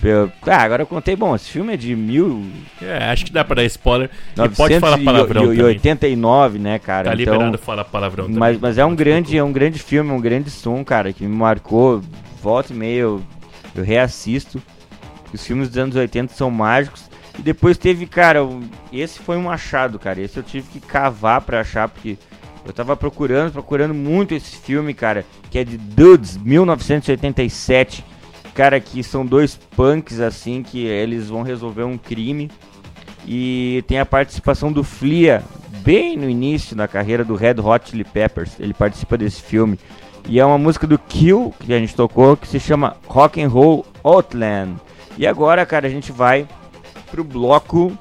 [0.00, 0.32] pelo.
[0.46, 2.44] Ah, agora eu contei, bom, esse filme é de mil,
[2.80, 4.10] É, acho que dá pra dar spoiler.
[4.32, 5.62] e pode falar 989, palavrão também.
[5.62, 7.10] 89, né, cara?
[7.10, 8.38] Tá então, liberado falar palavrão também.
[8.38, 11.34] mas, mas é um grande, é um grande filme, um grande som, cara, que me
[11.36, 12.02] marcou.
[12.42, 13.20] Volta e meia eu,
[13.74, 14.62] eu reassisto.
[15.32, 17.08] Os filmes dos anos 80 são mágicos.
[17.38, 18.40] E depois teve, cara,
[18.92, 20.20] esse foi um achado, cara.
[20.20, 22.16] Esse eu tive que cavar pra achar, porque
[22.64, 28.04] eu tava procurando, procurando muito esse filme, cara, que é de Dudes, 1987.
[28.58, 32.50] Cara, que são dois punks, assim, que eles vão resolver um crime.
[33.24, 35.44] E tem a participação do Flea,
[35.84, 38.58] bem no início da carreira do Red Hot Chili Peppers.
[38.58, 39.78] Ele participa desse filme.
[40.28, 43.48] E é uma música do Kill, que a gente tocou, que se chama Rock and
[43.48, 44.74] Roll Outland.
[45.16, 46.44] E agora, cara, a gente vai
[47.12, 47.96] pro bloco...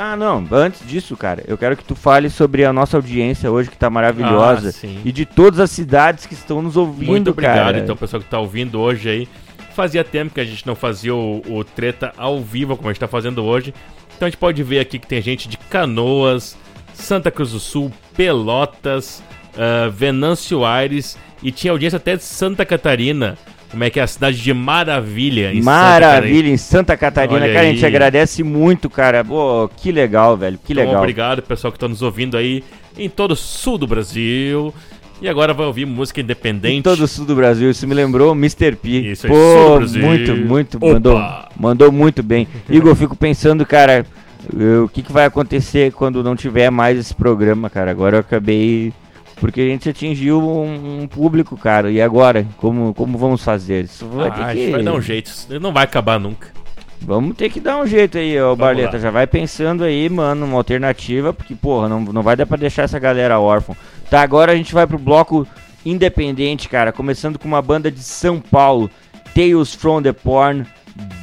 [0.00, 3.68] Ah, não, antes disso, cara, eu quero que tu fale sobre a nossa audiência hoje,
[3.68, 4.72] que tá maravilhosa.
[4.72, 4.86] Ah.
[5.04, 7.78] E de todas as cidades que estão nos ouvindo, Muito obrigado, cara.
[7.80, 9.28] então, pessoal que tá ouvindo hoje aí.
[9.74, 13.00] Fazia tempo que a gente não fazia o, o treta ao vivo, como a gente
[13.00, 13.74] tá fazendo hoje.
[14.16, 16.56] Então a gente pode ver aqui que tem gente de Canoas,
[16.94, 19.20] Santa Cruz do Sul, Pelotas,
[19.56, 23.36] ah, Venâncio Aires e tinha audiência até de Santa Catarina.
[23.70, 27.40] Como é que é a cidade de Maravilha em Santa Maravilha, em Santa Catarina.
[27.40, 27.90] Olha cara, a gente aí.
[27.90, 29.22] agradece muito, cara.
[29.24, 30.58] Pô, que legal, velho.
[30.64, 31.00] Que Então, legal.
[31.00, 32.64] obrigado, pessoal que tá nos ouvindo aí
[32.98, 34.72] em todo o sul do Brasil.
[35.20, 36.76] E agora vai ouvir música independente.
[36.76, 37.70] Em todo o sul do Brasil.
[37.70, 38.76] Isso me lembrou Mr.
[38.76, 38.88] P.
[39.00, 40.76] Isso aí, Pô, muito, muito.
[40.76, 40.86] Opa.
[40.86, 41.22] Mandou,
[41.58, 42.46] mandou muito bem.
[42.70, 44.06] Igor, eu fico pensando, cara,
[44.82, 47.90] o que, que vai acontecer quando não tiver mais esse programa, cara?
[47.90, 48.92] Agora eu acabei.
[49.40, 51.90] Porque a gente atingiu um, um público, cara.
[51.90, 52.46] E agora?
[52.56, 53.84] Como, como vamos fazer?
[53.84, 54.70] Isso vai Ah, que.
[54.70, 55.26] vai dar um jeito.
[55.26, 56.48] Isso não vai acabar nunca.
[57.00, 58.94] Vamos ter que dar um jeito aí, ô Barleta.
[58.96, 58.98] lá.
[58.98, 62.82] Já vai pensando aí, mano, uma alternativa, porque, porra, não, não vai dar pra deixar
[62.82, 63.74] essa galera órfã.
[64.10, 65.46] Tá, agora a gente vai pro bloco
[65.86, 66.90] independente, cara.
[66.92, 68.90] Começando com uma banda de São Paulo,
[69.34, 70.66] Tales from the Porn,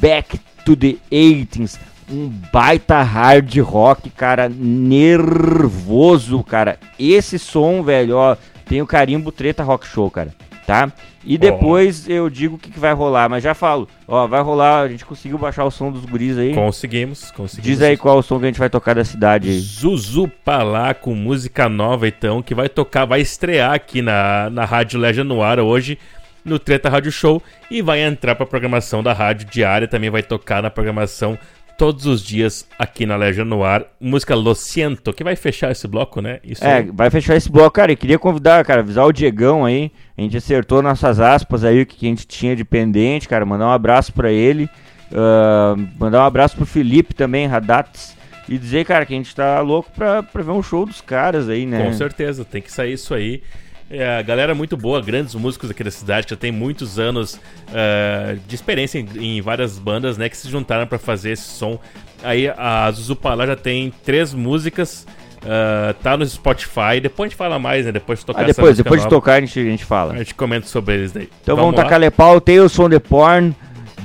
[0.00, 1.78] Back to the 80s.
[2.10, 6.78] Um baita hard rock, cara, nervoso, cara.
[6.98, 8.36] Esse som, velho, ó,
[8.68, 10.32] tem o carimbo Treta Rock Show, cara.
[10.66, 10.92] tá?
[11.24, 13.88] E depois eu digo o que, que vai rolar, mas já falo.
[14.06, 16.54] Ó, vai rolar, a gente conseguiu baixar o som dos guris aí.
[16.54, 17.66] Conseguimos, conseguimos.
[17.66, 19.58] Diz aí qual é o som que a gente vai tocar da cidade aí.
[19.58, 25.00] Zuzu Palá com música nova, então, que vai tocar, vai estrear aqui na, na Rádio
[25.00, 25.98] Legend no ar hoje,
[26.44, 30.62] no Treta Rádio Show, e vai entrar pra programação da Rádio Diária, também vai tocar
[30.62, 31.36] na programação
[31.78, 33.84] todos os dias aqui na Legend no ar.
[34.00, 36.40] Música Lo Siento, que vai fechar esse bloco, né?
[36.44, 36.90] Isso É, aí.
[36.92, 37.92] vai fechar esse bloco, cara.
[37.92, 39.90] E queria convidar, cara, avisar o Diegão aí.
[40.16, 43.44] A gente acertou nossas aspas aí, o que a gente tinha de pendente, cara.
[43.44, 44.68] Mandar um abraço pra ele.
[45.14, 48.16] ah, mandar um abraço pro Felipe também, Radats.
[48.48, 51.48] E dizer, cara, que a gente tá louco pra, pra ver um show dos caras
[51.48, 51.84] aí, né?
[51.84, 53.42] Com certeza, tem que sair isso aí.
[53.90, 57.38] É, galera é muito boa, grandes músicos aqui da cidade, que já tem muitos anos
[57.72, 61.78] eh, de experiência em, em várias bandas, né, que se juntaram pra fazer esse som.
[62.22, 65.06] Aí a Zuzu Palá já tem três músicas,
[65.44, 67.00] eh, tá no Spotify.
[67.00, 67.92] Depois a gente fala mais, né?
[67.92, 70.14] Depois de tocar Ah, depois, depois de tocar a gente, a gente fala.
[70.14, 71.28] a gente comenta sobre eles daí.
[71.42, 71.98] Então vamos, tacar lá?
[71.98, 73.54] lepau, Tales from the Porn,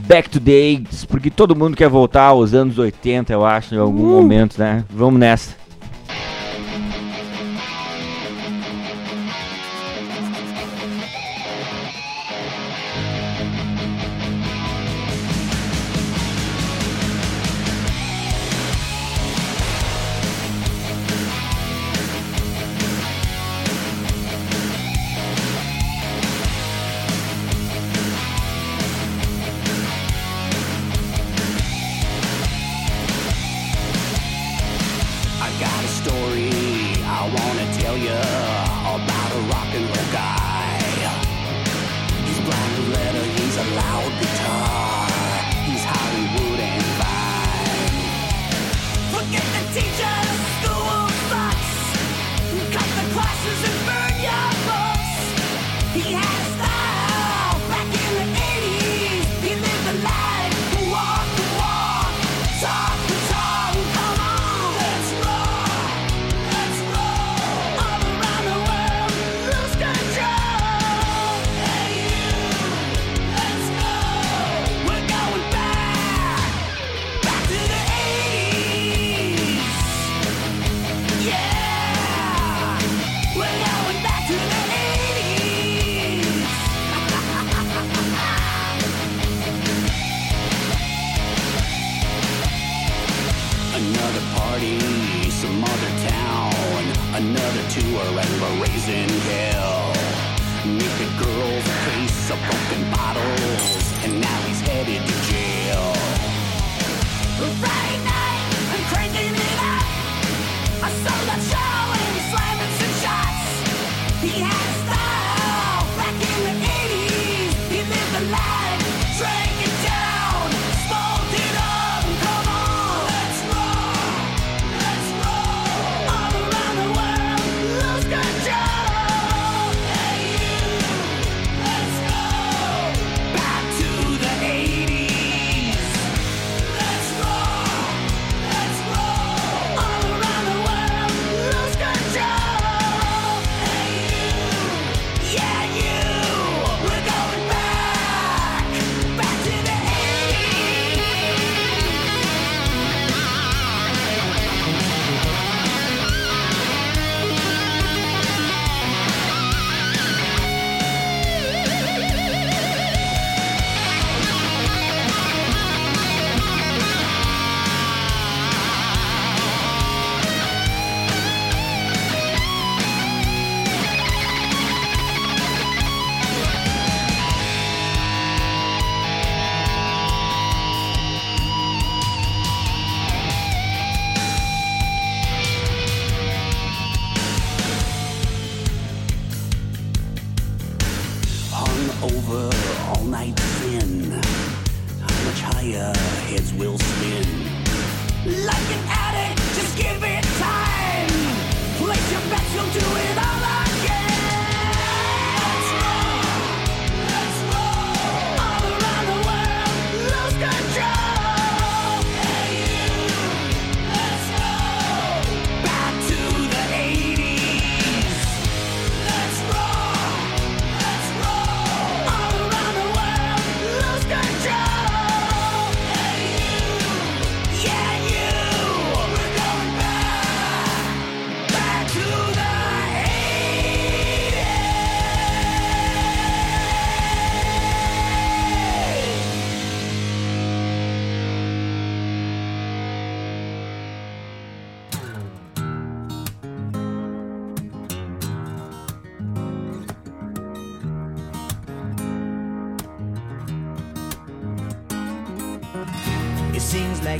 [0.05, 4.05] Back to 80s, porque todo mundo quer voltar aos anos 80, eu acho, em algum
[4.05, 4.83] momento, né?
[4.89, 5.60] Vamos nessa.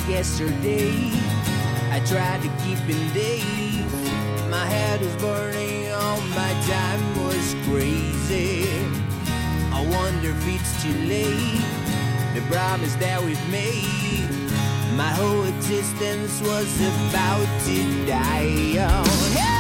[0.02, 1.12] Like yesterday
[1.92, 4.10] I tried to keep in days.
[4.50, 8.70] My head was burning, all my time was crazy.
[9.74, 11.62] I wonder if it's too late.
[12.34, 14.30] The promise that we've made.
[14.96, 18.76] My whole existence was about to die.
[18.78, 19.51] Oh, hey,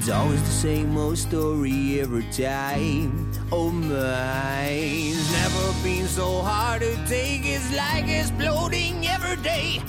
[0.00, 3.30] It's always the same old story every time.
[3.52, 7.42] Oh my, it's never been so hard to take.
[7.44, 9.82] It's like exploding every day.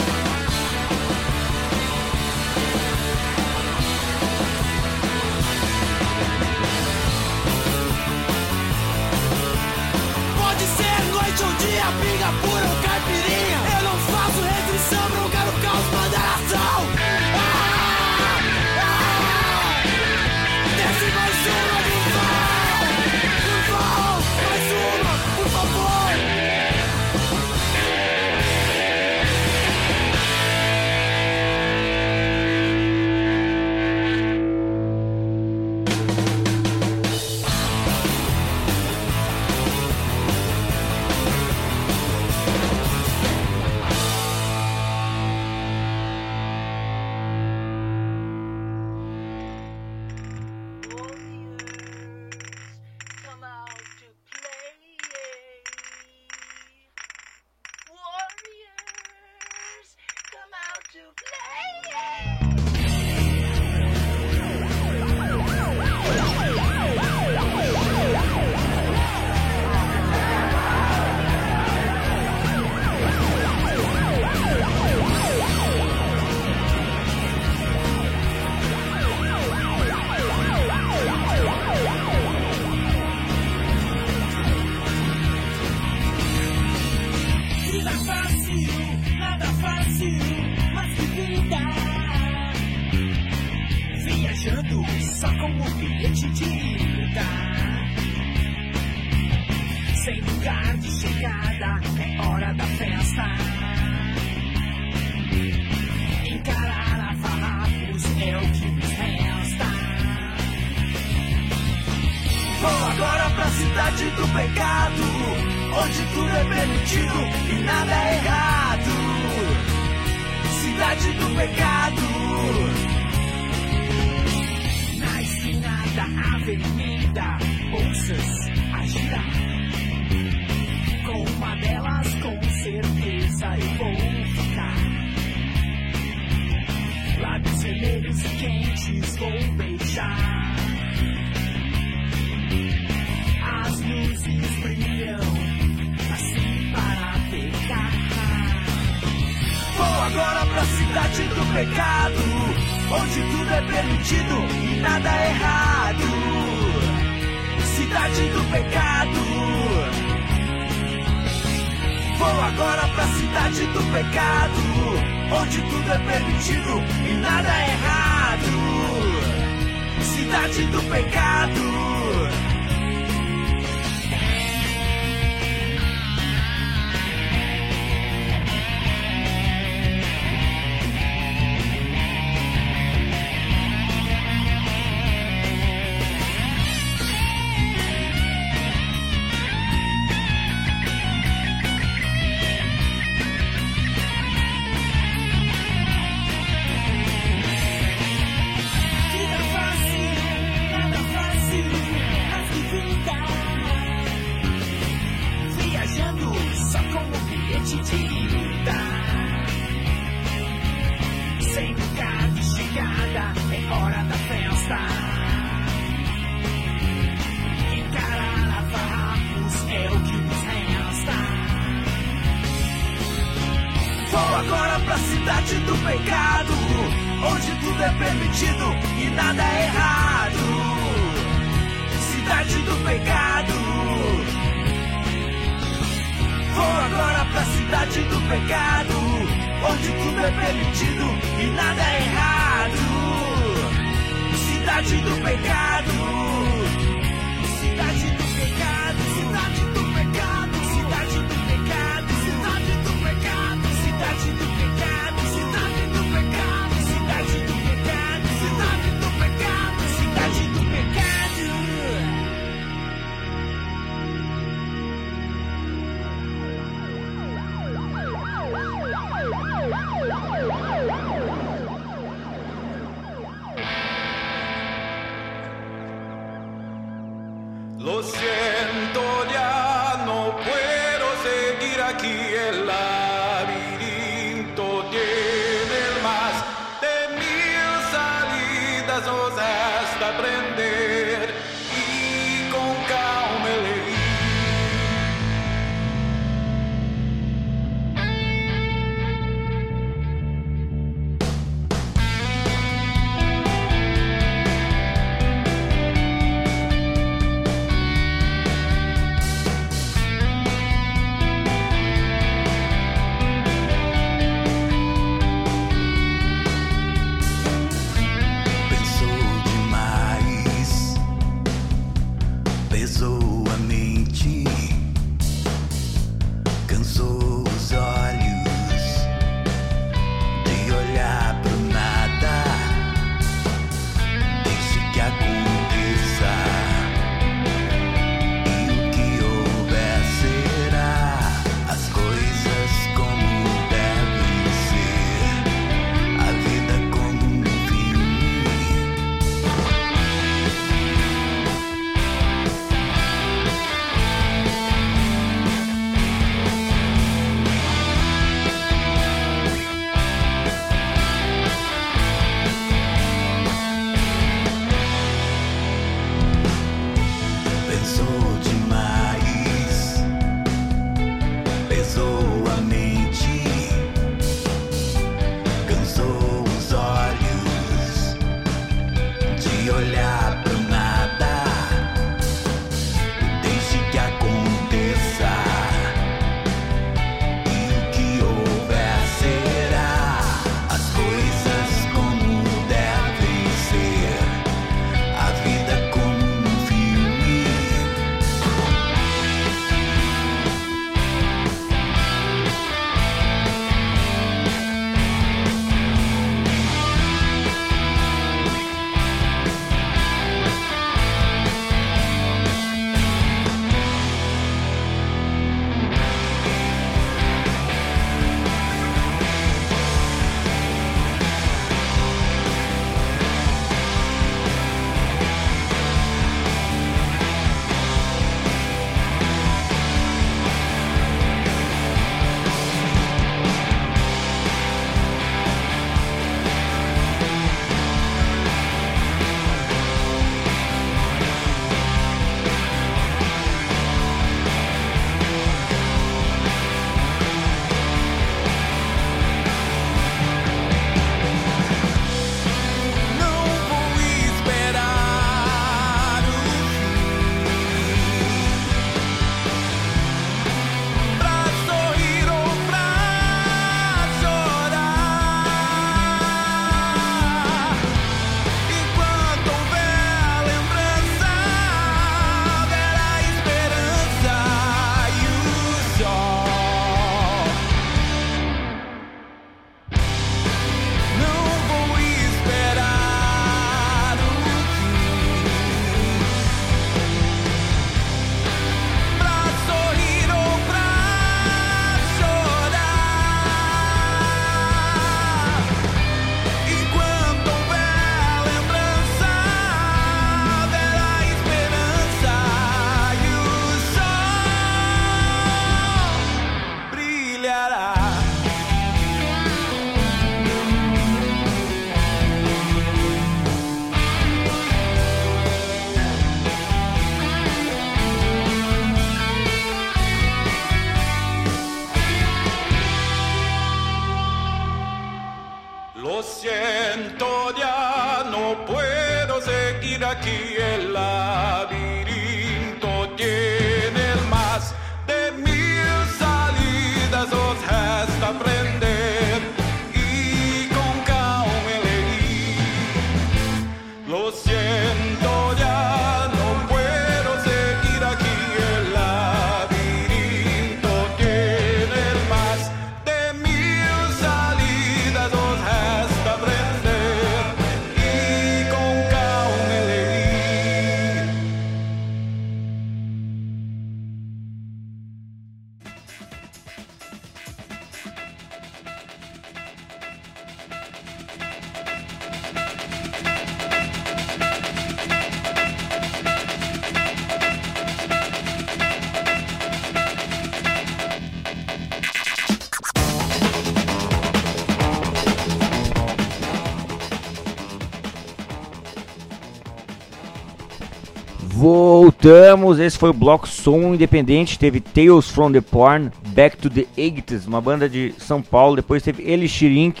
[592.26, 596.84] Voltamos, esse foi o bloco Som Independente, teve Tales from the Porn, Back to the
[596.98, 600.00] 80s, uma banda de São Paulo, depois teve Elixir Inc.,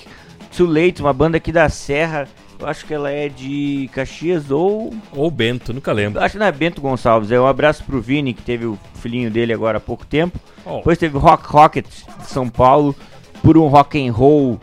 [0.56, 2.26] Too Late, uma banda aqui da Serra,
[2.58, 4.92] eu acho que ela é de Caxias ou...
[5.12, 6.20] Ou Bento, nunca lembro.
[6.20, 9.30] Acho que não é Bento Gonçalves, é um abraço pro Vini, que teve o filhinho
[9.30, 10.36] dele agora há pouco tempo.
[10.64, 10.78] Oh.
[10.78, 12.92] Depois teve Rock Rocket de São Paulo,
[13.40, 14.58] por um rock and roll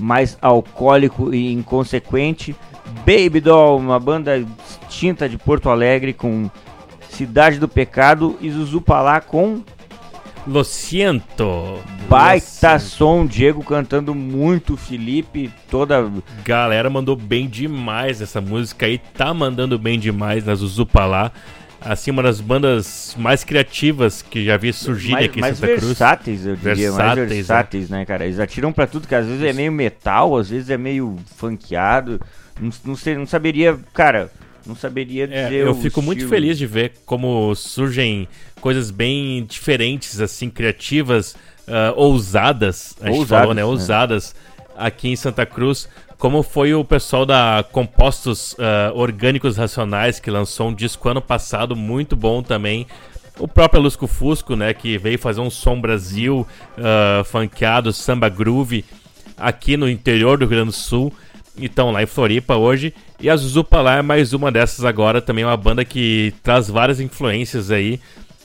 [0.00, 2.56] mais alcoólico e inconsequente.
[3.06, 4.44] Baby Doll, uma banda
[4.88, 6.50] distinta de Porto Alegre com
[7.14, 9.62] Cidade do Pecado e Zuzu Palá com
[10.44, 11.78] Lo siento.
[12.08, 16.10] baita Lo som, Diego cantando muito, Felipe, toda
[16.44, 21.30] Galera mandou bem demais essa música aí, tá mandando bem demais na Zuzupalá.
[21.80, 25.72] Assim, uma das bandas mais criativas que já vi surgir mais, aqui em mais Santa
[25.72, 25.84] Cruz.
[25.84, 28.24] versáteis, eu diria, mais Versáteis, versáteis, né, cara?
[28.24, 32.20] Eles atiram pra tudo, que às vezes é meio metal, às vezes é meio funkeado.
[32.60, 34.30] Não, não sei, não saberia, cara,
[34.66, 36.30] não saberia É, dizer eu o fico muito estilo.
[36.30, 38.28] feliz de ver como surgem
[38.60, 41.36] coisas bem diferentes, assim, criativas,
[41.68, 43.62] ah, ousadas, a gente Ousadas, falou, né?
[43.62, 43.66] né?
[43.66, 44.34] Ousadas
[44.76, 45.88] aqui em Santa Cruz.
[46.18, 51.74] Como foi o pessoal da Compostos ah, Orgânicos Racionais, que lançou um disco ano passado,
[51.76, 52.86] muito bom também.
[53.38, 56.46] O próprio Lusco Fusco, né, que veio fazer um som Brasil,
[56.78, 58.84] uh, funkeado, samba groove,
[59.36, 61.12] aqui no interior do Rio Grande do Sul.
[61.56, 62.92] Então, lá em Floripa hoje.
[63.20, 66.68] E a Zuzupa lá é mais uma dessas agora, também é uma banda que traz
[66.68, 68.00] várias influências aí.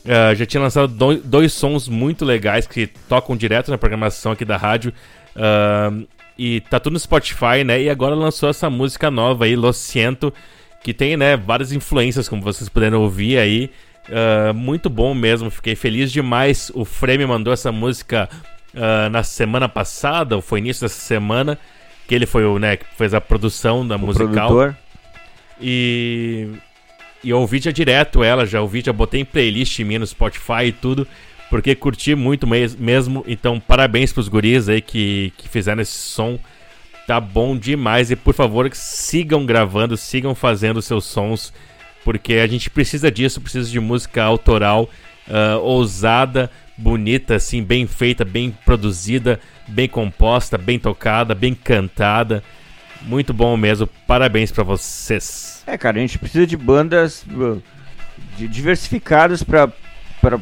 [0.05, 4.45] Uh, já tinha lançado do- dois sons muito legais que tocam direto na programação aqui
[4.45, 4.93] da rádio.
[5.35, 6.07] Uh,
[6.37, 7.81] e tá tudo no Spotify, né?
[7.81, 10.33] E agora lançou essa música nova aí, Lo Siento,
[10.83, 13.69] que tem, né, várias influências, como vocês puderam ouvir aí.
[14.07, 16.71] Uh, muito bom mesmo, fiquei feliz demais.
[16.73, 18.29] O Frame mandou essa música
[19.11, 21.57] na semana passada, ou foi início dessa semana,
[22.09, 24.29] que ele foi o, né, que fez a produção da O musical.
[24.47, 24.75] produtor.
[25.61, 26.47] E,
[27.23, 30.65] e eu ouvi já direto ela, já ouvi, já botei em playlist minha no Spotify
[30.65, 31.07] e tudo,
[31.51, 33.23] porque curti muito mes- mesmo.
[33.27, 36.39] Então, parabéns pros guris aí que, que fizeram esse som.
[37.05, 38.09] Tá bom demais.
[38.11, 41.53] E por favor, sigam gravando, sigam fazendo seus sons,
[42.03, 44.89] porque a gente precisa disso, precisa de música autoral,
[45.29, 52.43] ah, ousada, bonita, assim, bem feita, bem produzida, bem composta, bem tocada, bem cantada.
[53.01, 53.87] Muito bom mesmo.
[54.07, 55.63] Parabéns pra vocês.
[55.65, 57.61] É, cara, a gente precisa de bandas uh,
[58.37, 59.71] diversificadas pra,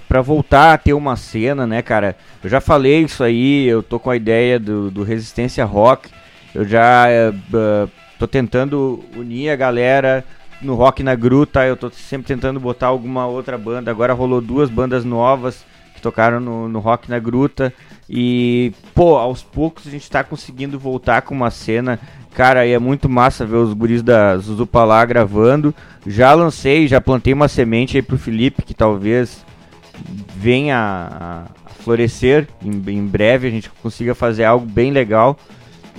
[0.07, 2.15] pra voltar a ter uma cena, né, cara?
[2.43, 6.09] Eu já falei isso aí, eu tô com a ideia do, do Resistência Rock.
[6.55, 7.05] Eu já
[7.53, 10.23] uh, tô tentando unir a galera
[10.61, 11.65] no Rock na Gruta.
[11.65, 13.91] Eu tô sempre tentando botar alguma outra banda.
[13.91, 17.73] Agora rolou duas bandas novas que tocaram no, no Rock na Gruta.
[18.09, 21.99] E, pô, aos poucos a gente tá conseguindo voltar com uma cena.
[22.33, 25.73] Cara, e é muito massa ver os guris da Zuzupa lá gravando.
[26.05, 29.43] Já lancei, já plantei uma semente aí pro Felipe, que talvez
[30.35, 33.47] venha a, a florescer em, em breve.
[33.47, 35.37] A gente consiga fazer algo bem legal.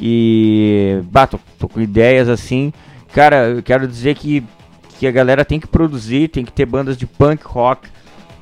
[0.01, 2.72] E, bah, tô, tô com ideias assim.
[3.12, 4.43] Cara, eu quero dizer que,
[4.98, 7.89] que a galera tem que produzir, tem que ter bandas de punk rock,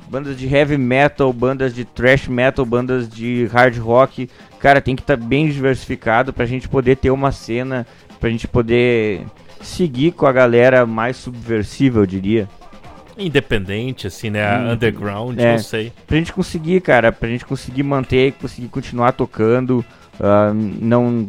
[0.09, 4.29] bandas de heavy metal, bandas de thrash metal, bandas de hard rock.
[4.59, 7.85] Cara, tem que estar bem diversificado pra gente poder ter uma cena,
[8.19, 9.25] pra gente poder
[9.61, 12.47] seguir com a galera mais subversiva, eu diria.
[13.19, 14.57] independente, assim, né?
[14.59, 14.73] Hum.
[14.73, 15.53] Underground, É.
[15.53, 15.91] não sei.
[16.05, 19.83] pra gente conseguir, cara, pra gente conseguir manter, conseguir continuar tocando,
[20.19, 21.25] ah, não,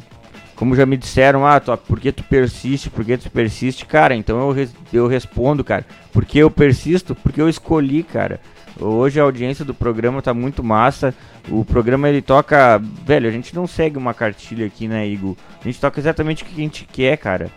[0.58, 4.16] como já me disseram, ah, tu, por que tu persiste, por que tu persiste, cara,
[4.16, 8.40] então eu, eu respondo, cara, porque eu persisto, porque eu escolhi, cara,
[8.80, 11.14] hoje a audiência do programa tá muito massa,
[11.48, 15.64] o programa ele toca, velho, a gente não segue uma cartilha aqui, né, Igor, a
[15.64, 17.52] gente toca exatamente o que a gente quer, cara,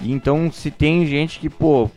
[0.00, 1.90] então se tem gente que, pô,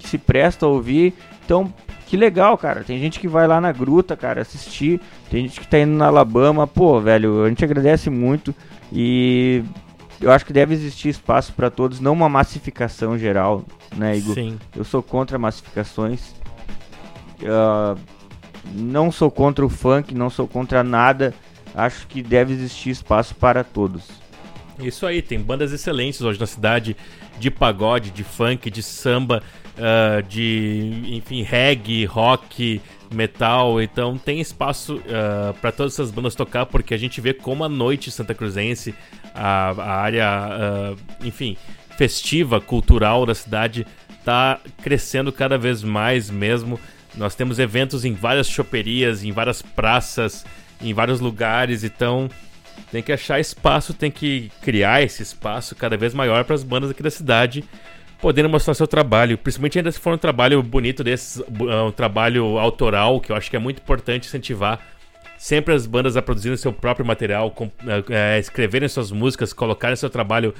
[0.00, 1.12] se presta a ouvir,
[1.44, 1.70] então
[2.06, 2.84] que legal, cara.
[2.84, 5.00] Tem gente que vai lá na gruta, cara, assistir.
[5.30, 6.66] Tem gente que tá indo na Alabama.
[6.66, 8.54] Pô, velho, a gente agradece muito.
[8.92, 9.62] E
[10.22, 13.64] eu acho que deve existir espaço pra todos, não uma massificação geral,
[13.96, 14.34] né, Igor?
[14.34, 14.58] Sim.
[14.74, 16.32] Eu sou contra massificações.
[17.44, 17.96] Ah,
[18.72, 21.34] não sou contra o funk, não sou contra nada.
[21.74, 24.08] Acho que deve existir espaço para todos.
[24.78, 26.96] Isso aí, tem bandas excelentes hoje na cidade
[27.38, 29.42] de pagode, de funk, de samba,
[29.76, 32.80] ah, de, enfim, reggae, rock,
[33.12, 33.80] metal.
[33.80, 35.00] Então tem espaço
[35.60, 38.94] para todas essas bandas tocar, porque a gente vê como a noite santa cruzense,
[39.34, 41.56] a, a área, ah, enfim,
[41.96, 43.86] festiva, cultural da cidade
[44.24, 46.78] tá crescendo cada vez mais mesmo.
[47.16, 50.44] Nós temos eventos em várias choperias, em várias praças,
[50.80, 52.28] em vários lugares, então
[52.90, 56.90] tem que achar espaço, tem que criar esse espaço cada vez maior para as bandas
[56.90, 57.64] aqui da cidade
[58.22, 61.44] poderem mostrar seu trabalho, principalmente ainda se for um trabalho bonito desse,
[61.86, 64.80] um trabalho autoral, que eu acho que é muito importante incentivar
[65.36, 69.96] sempre as bandas a produzirem seu próprio material, com, eh, eh, escreverem suas músicas, colocarem
[69.96, 70.54] seu trabalho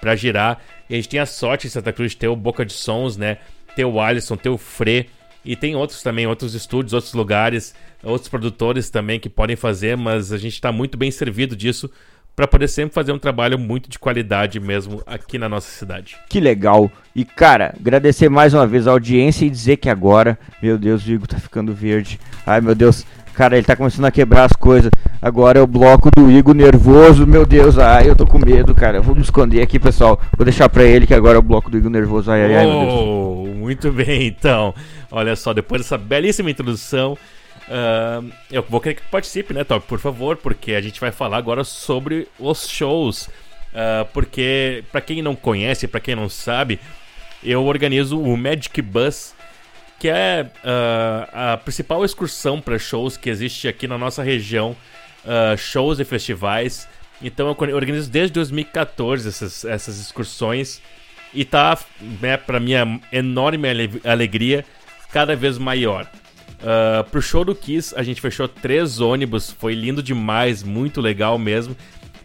[0.00, 0.62] para girar.
[0.88, 3.18] E a gente tem a sorte em Santa Cruz de ter o Boca de Sons,
[3.18, 3.36] né?
[3.76, 5.10] Ter o Alisson, ter o Fre.
[5.44, 10.32] E tem outros também, outros estúdios, outros lugares, outros produtores também que podem fazer, mas
[10.32, 11.90] a gente está muito bem servido disso
[12.34, 16.16] para poder sempre fazer um trabalho muito de qualidade mesmo aqui na nossa cidade.
[16.28, 16.90] Que legal.
[17.14, 21.10] E, cara, agradecer mais uma vez a audiência e dizer que agora, meu Deus, o
[21.10, 22.18] Igor tá ficando verde.
[22.46, 23.04] Ai, meu Deus.
[23.34, 24.90] Cara, ele tá começando a quebrar as coisas.
[25.20, 27.26] Agora é o bloco do Igor nervoso.
[27.26, 28.98] Meu Deus, ai, eu tô com medo, cara.
[28.98, 30.20] Eu Vou me esconder aqui, pessoal.
[30.36, 32.30] Vou deixar pra ele que agora é o bloco do Igor nervoso.
[32.30, 32.92] Ai, ai, ai, meu Deus.
[32.92, 34.74] Oh, muito bem, então.
[35.10, 37.16] Olha só, depois dessa belíssima introdução,
[37.68, 41.36] ah, eu vou querer que participe, né, Top, por favor, porque a gente vai falar
[41.38, 43.28] agora sobre os shows.
[43.74, 46.78] Ah, porque, pra quem não conhece, pra quem não sabe,
[47.42, 49.34] eu organizo o Magic Bus,
[49.98, 54.76] que é ah, a principal excursão para shows que existe aqui na nossa região,
[55.56, 56.88] shows e festivais.
[57.22, 60.82] Então eu organizo desde 2014 essas, essas excursões
[61.32, 61.78] e tá,
[62.20, 64.64] né, para minha enorme ale- alegria,
[65.12, 66.10] cada vez maior.
[66.62, 71.38] Ah, pro show do Kiss, a gente fechou três ônibus, foi lindo demais, muito legal
[71.38, 71.76] mesmo.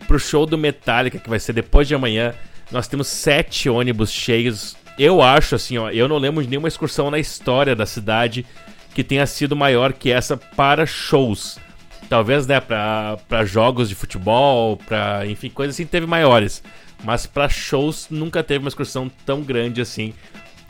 [0.08, 2.34] Pro show do Metallica, que vai ser depois de amanhã,
[2.72, 4.78] nós temos sete ônibus cheios.
[4.98, 8.46] Eu acho, assim, ó, eu não lembro de nenhuma excursão na história da cidade
[8.94, 11.60] que tenha sido maior que essa para shows.
[12.10, 16.64] Talvez, né, pra, pra jogos de futebol, pra, enfim, coisas assim, teve maiores.
[17.04, 20.14] Mas pra shows nunca teve uma excursão tão grande assim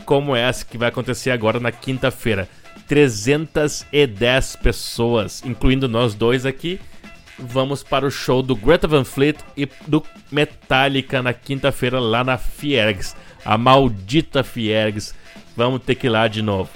[0.03, 2.49] como essa que vai acontecer agora na quinta-feira.
[2.87, 6.79] 310 pessoas, incluindo nós dois aqui.
[7.37, 12.37] Vamos para o show do Greta Van Fleet e do Metallica na quinta-feira lá na
[12.37, 13.15] Fiergs.
[13.45, 15.13] A maldita Fiergs.
[15.55, 16.69] Vamos ter que ir lá de novo.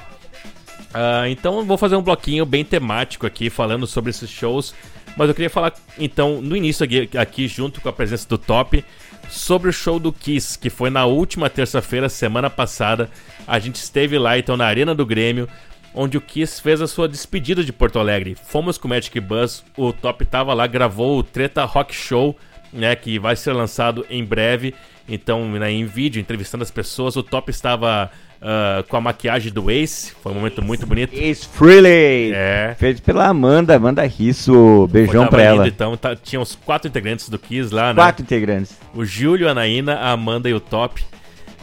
[0.94, 4.76] Ah, então vou fazer um bloquinho bem temático aqui falando sobre esses shows.
[5.16, 8.84] Mas eu queria falar então no início aqui, aqui junto com a presença do Top
[9.30, 13.10] sobre o show do Kiss, que foi na última terça-feira, semana passada.
[13.48, 15.48] A gente esteve lá então na Arena do Grêmio,
[15.94, 18.36] onde o Kiss fez a sua despedida de Porto Alegre.
[18.36, 22.38] Fomos com o Magic Bus, o Top tava lá, gravou o Treta Rock Show,
[22.72, 24.74] né, que vai ser lançado em breve.
[25.08, 28.10] Então, né, em vídeo, entrevistando as pessoas, o Top estava
[28.44, 31.14] ah, com a maquiagem do Ace, foi um momento muito bonito.
[31.14, 32.32] Ace Frehley.
[32.34, 32.76] É.
[32.78, 34.88] Feito pela Amanda, Amanda Risso.
[34.92, 35.68] Beijão pra ela.
[35.68, 38.02] Então, tá- tinha os quatro integrantes do Kiss lá, né?
[38.02, 38.76] Quatro integrantes.
[38.96, 41.04] O Júlio, a Anaína, a Amanda e o Top.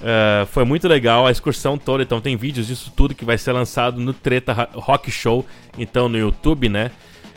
[0.03, 3.53] Ah, foi muito legal a excursão toda, então tem vídeos disso tudo que vai ser
[3.53, 5.45] lançado no Treta Rock Show,
[5.77, 6.91] então no YouTube, né?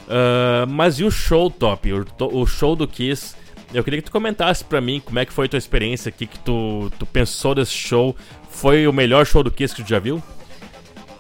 [0.09, 1.91] Ah, mas e o show, Top?
[1.93, 2.05] O,
[2.41, 3.35] o show do Kiss?
[3.73, 6.13] Eu queria que tu comentasse pra mim como é que foi a tua experiência, o
[6.13, 8.15] que, que tu, tu pensou desse show.
[8.49, 10.21] Foi o melhor show do Kiss que tu já viu?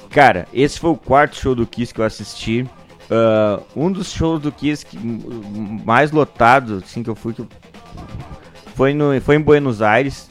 [0.09, 2.67] Cara, esse foi o quarto show do Kiss que eu assisti.
[3.09, 4.97] Ah, um dos shows do Kiss que,
[5.85, 7.47] mais lotados, assim, que eu fui, que eu-
[8.75, 10.29] foi, no, foi em Buenos Aires.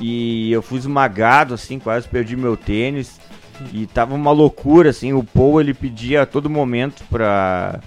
[0.00, 3.20] E eu fui esmagado, assim, quase perdi meu tênis.
[3.72, 7.78] E tava uma loucura, assim, o Paul ele pedia a todo momento pra...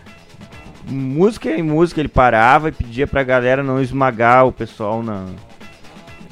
[0.87, 5.25] Música em música ele parava e pedia pra galera não esmagar o pessoal na...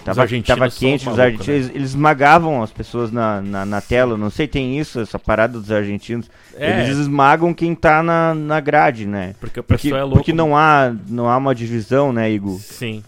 [0.03, 1.53] Tava, tava quente, os malucos, argentinos, né?
[1.55, 4.17] eles, eles esmagavam as pessoas na, na, na tela.
[4.17, 6.29] Não sei, tem isso, essa parada dos argentinos.
[6.57, 6.83] É.
[6.83, 9.35] Eles esmagam quem tá na, na grade, né?
[9.39, 10.17] Porque o Porque, pessoal é louco.
[10.17, 12.57] porque não há, não há uma divisão, né, Igor?
[12.59, 13.03] Sim.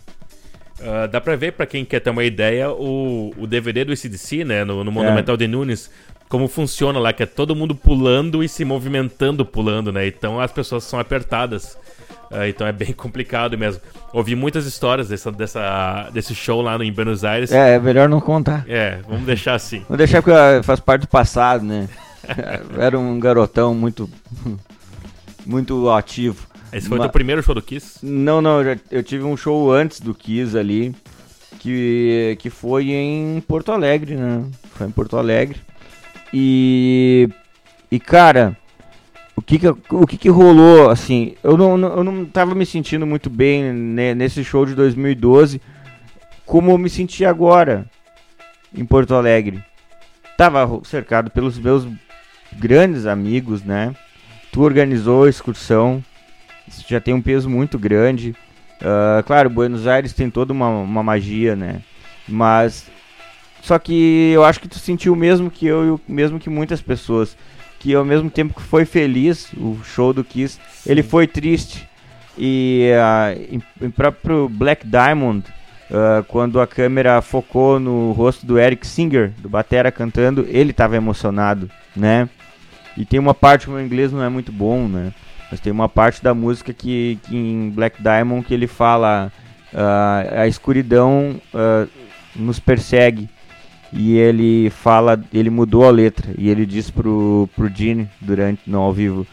[0.82, 4.44] Ah, dá pra ver, pra quem quer ter uma ideia, o, o DVD do ACDC,
[4.44, 4.94] né, no, no É.
[4.94, 5.90] Monumental de Nunes,
[6.28, 10.08] como funciona lá, que é todo mundo pulando e se movimentando pulando, né?
[10.08, 11.78] Então as pessoas são apertadas.
[12.32, 13.80] Ah, então é bem complicado mesmo.
[14.12, 17.52] Ouvi muitas histórias dessa, dessa, desse show lá no, em Buenos Aires.
[17.52, 18.66] É, é melhor não contar.
[18.68, 19.86] É, vamos deixar assim.
[19.88, 21.88] Vou deixar porque ah, faz parte do passado, né?
[22.80, 24.10] Era um garotão muito,
[25.46, 26.48] muito ativo.
[26.74, 28.00] Esse foi o Ma- teu primeiro show do Kiss?
[28.06, 30.96] Não, não, eu, já- eu tive um show antes do Kiss ali,
[31.60, 34.44] que, que foi em Porto Alegre, né?
[34.76, 35.60] Foi em Porto Alegre.
[36.34, 37.30] E,
[37.92, 38.58] e cara,
[39.36, 42.66] o que que, o que que rolou, assim, eu não, não- eu não tava me
[42.66, 45.62] sentindo muito bem né, nesse show de 2012,
[46.46, 47.86] como eu me senti agora,
[48.76, 49.64] em Porto Alegre.
[50.36, 51.88] Tava cercado pelos meus
[52.58, 53.96] grandes amigos, né?
[54.52, 56.04] Tu organizou a excursão,
[56.68, 58.36] isso já tem um peso muito grande.
[58.82, 61.82] Ah, claro, Buenos Aires tem toda uma, uma magia, né?
[62.28, 62.92] Mas.
[63.62, 66.50] Só que eu acho que tu sentiu o mesmo que eu e o mesmo que
[66.50, 67.38] muitas pessoas.
[67.80, 71.88] Que ao mesmo tempo que foi feliz, o show do Kiss, ele foi triste.
[72.38, 75.46] E ah, em, em próprio Black Diamond,
[75.92, 80.96] ah, quando a câmera focou no rosto do Eric Singer, do Batera cantando, ele estava
[80.96, 82.28] emocionado, né?
[82.98, 85.14] E tem uma parte, o meu inglês não é muito bom, né?
[85.54, 89.32] Mas tem uma parte da música que, que em Black Diamond que ele fala
[89.72, 91.86] ah, a escuridão ah,
[92.36, 93.30] nos persegue.
[93.92, 96.34] E ele fala, ele mudou a letra.
[96.40, 99.28] E ele diz pro, pro Gene durante no ao vivo.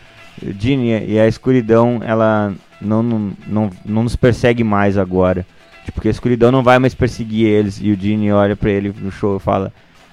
[0.58, 2.52] Gene, e a escuridão, ela
[2.82, 5.46] não, não, não, não nos persegue mais agora.
[5.86, 7.80] Tipo, porque a escuridão não vai mais perseguir eles.
[7.80, 9.72] E o Gene olha pra ele no show e fala,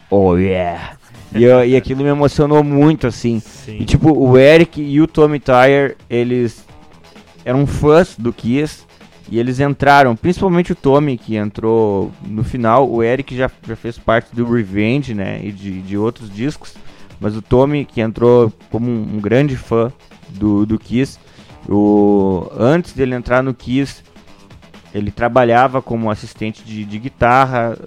[0.10, 0.94] Oh yeah!
[1.36, 3.40] E, eu- e aquilo me emocionou muito, assim.
[3.40, 3.78] Sim.
[3.82, 6.66] E tipo, o Eric e o Tommy Tyre, eles
[7.44, 8.86] eram fãs do Kiss
[9.30, 12.90] e eles entraram, principalmente o Tommy, que entrou no final.
[12.90, 15.42] O Eric já, já fez parte do Revenge, né?
[15.44, 16.74] E de, de outros discos.
[17.20, 19.92] Mas o Tommy, que entrou como um, um grande fã
[20.30, 21.18] do, do Kiss,
[21.68, 24.02] o, antes dele entrar no Kiss,
[24.94, 27.78] ele trabalhava como assistente de, de guitarra.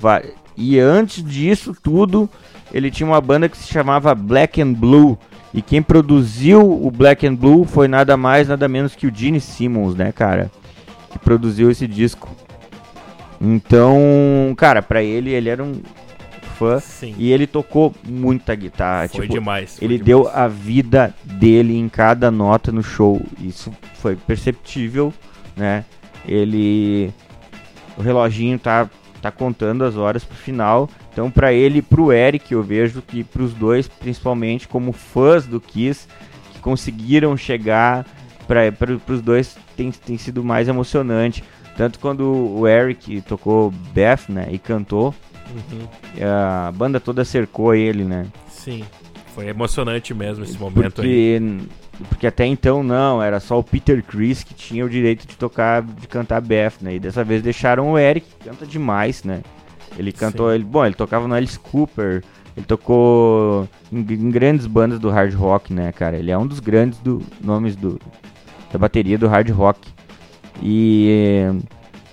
[0.00, 0.22] va-
[0.56, 2.28] e antes disso tudo,
[2.72, 5.18] ele tinha uma banda que se chamava Black and Blue.
[5.52, 9.40] E quem produziu o Black and Blue foi nada mais, nada menos que o Gene
[9.40, 10.50] Simmons, né, cara?
[11.10, 12.28] Que produziu esse disco.
[13.40, 13.98] Então,
[14.56, 15.80] cara, pra ele, ele era um
[16.60, 16.78] fã.
[16.78, 17.14] Sim.
[17.18, 19.08] E ele tocou muita guitarra.
[19.08, 19.78] Foi tipo, demais.
[19.78, 20.06] foi ele demais.
[20.06, 23.20] deu a vida dele em cada nota no show.
[23.40, 25.12] Isso foi perceptível,
[25.56, 25.86] né?
[26.26, 27.12] Ele.
[27.96, 28.88] O reloginho tá,
[29.22, 30.88] tá contando as horas pro final.
[31.20, 35.60] Então, pra ele e pro Eric, eu vejo que pros dois, principalmente como fãs do
[35.60, 36.08] Kiss,
[36.50, 38.06] que conseguiram chegar,
[38.48, 38.72] pra,
[39.04, 41.44] pros dois tem, tem sido mais emocionante.
[41.76, 44.48] Tanto quando o Eric tocou Beth, né?
[44.50, 45.14] E cantou,
[45.50, 45.86] Uhum.
[46.66, 48.24] a banda toda cercou ele, né?
[48.48, 48.82] Sim.
[49.34, 51.38] Foi emocionante mesmo esse momento aí.
[51.38, 51.68] Porque,
[52.08, 55.82] porque até então não, era só o Peter Chris que tinha o direito de tocar,
[55.82, 56.94] de cantar Beth, né?
[56.94, 59.42] E dessa vez deixaram o Eric, que canta demais, né?
[59.98, 60.54] Ele cantou, Sim.
[60.54, 62.22] ele, bom, ele tocava no Alice Cooper,
[62.56, 66.16] ele tocou em, em grandes bandas do hard rock, né, cara?
[66.16, 68.00] Ele é um dos grandes do, nomes do,
[68.72, 69.88] da bateria do hard rock.
[70.62, 71.48] E,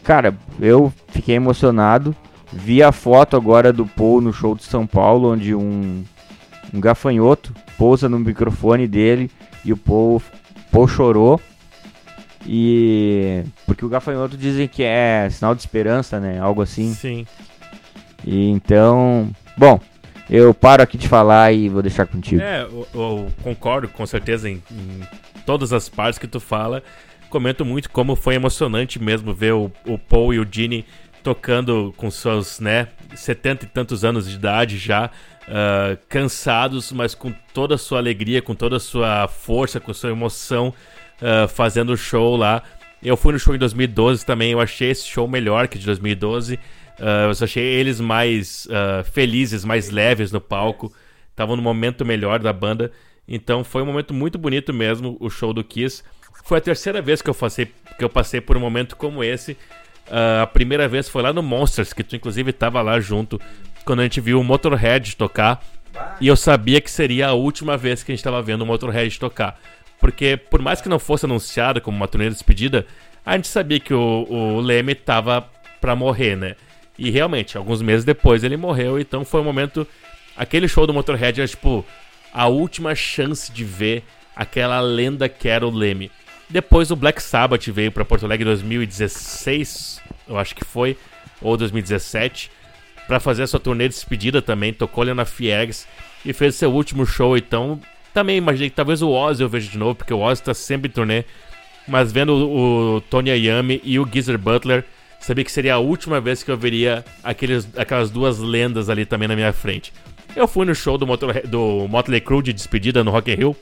[0.03, 2.15] cara, eu fiquei emocionado.
[2.51, 6.03] Vi a foto agora do Paul no show de São Paulo, onde um,
[6.73, 9.29] um gafanhoto pousa no microfone dele
[9.65, 10.21] e o Paul,
[10.71, 11.41] Paul chorou.
[12.45, 16.39] E porque o gafanhoto dizem que é sinal de esperança, né?
[16.39, 16.93] Algo assim.
[16.93, 17.25] Sim.
[18.27, 19.79] E então, bom,
[20.29, 22.41] eu paro aqui de falar e vou deixar contigo.
[22.41, 25.01] É, eu, eu concordo com certeza em, em
[25.45, 26.83] todas as partes que tu fala.
[27.29, 30.85] Comento muito como foi emocionante mesmo ver o, o Paul e o Gene
[31.23, 35.09] tocando com seus, né, 70 e tantos anos de idade já,
[35.47, 40.09] ah, cansados, mas com toda a sua alegria, com toda a sua força, com sua
[40.09, 40.73] emoção,
[41.21, 42.61] ah, fazendo o show lá.
[43.01, 46.59] Eu fui no show em 2012 também, eu achei esse show melhor que de 2012.
[46.99, 50.93] Ah, eu só achei eles mais ah, felizes, mais leves no palco.
[51.29, 52.91] Estavam no momento melhor da banda.
[53.27, 56.03] Então foi um momento muito bonito mesmo, o show do Kiss.
[56.43, 59.57] Foi a terceira vez que eu passei, que eu passei por um momento como esse.
[60.09, 63.39] Ah, a primeira vez foi lá no Monsters, que tu inclusive estava lá junto,
[63.85, 65.63] quando a gente viu o Motorhead tocar.
[66.21, 69.19] E eu sabia que seria a última vez que a gente estava vendo o Motorhead
[69.19, 69.59] tocar.
[69.99, 72.85] Porque, por mais que não fosse anunciado como uma turnê de despedida,
[73.25, 75.49] a gente sabia que o, o Leme estava
[75.81, 76.55] pra morrer, né?
[76.97, 79.87] E realmente, alguns meses depois ele morreu, então foi um momento.
[80.35, 81.85] Aquele show do Motorhead era tipo
[82.33, 84.03] a última chance de ver
[84.35, 86.11] aquela lenda que era o Leme.
[86.49, 90.97] Depois o Black Sabbath veio pra Porto Alegre em 2016, eu acho que foi,
[91.41, 92.49] ou 2017,
[93.05, 94.71] pra fazer a sua turnê de despedida também.
[94.71, 95.87] Tocou ali na Fieres
[96.25, 97.79] e fez seu último show, então
[98.13, 100.89] também imaginei que talvez o Ozzy eu veja de novo, porque o Ozzy tá sempre
[100.89, 101.23] em turnê.
[101.87, 104.83] Mas vendo o, o Tony Iommi e o Geezer Butler,
[105.27, 109.27] sabia que seria a última vez que eu veria aqueles, aquelas duas lendas ali também
[109.27, 109.91] na minha frente.
[110.33, 113.55] Eu fui no show do, Motor, do Motley Crue de despedida no Rock in Rio,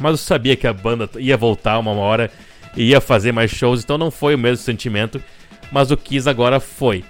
[0.00, 2.28] mas eu sabia que a banda ia voltar uma hora
[2.76, 5.22] e ia fazer mais shows, então não foi o mesmo sentimento,
[5.70, 7.04] mas o Kiss agora foi.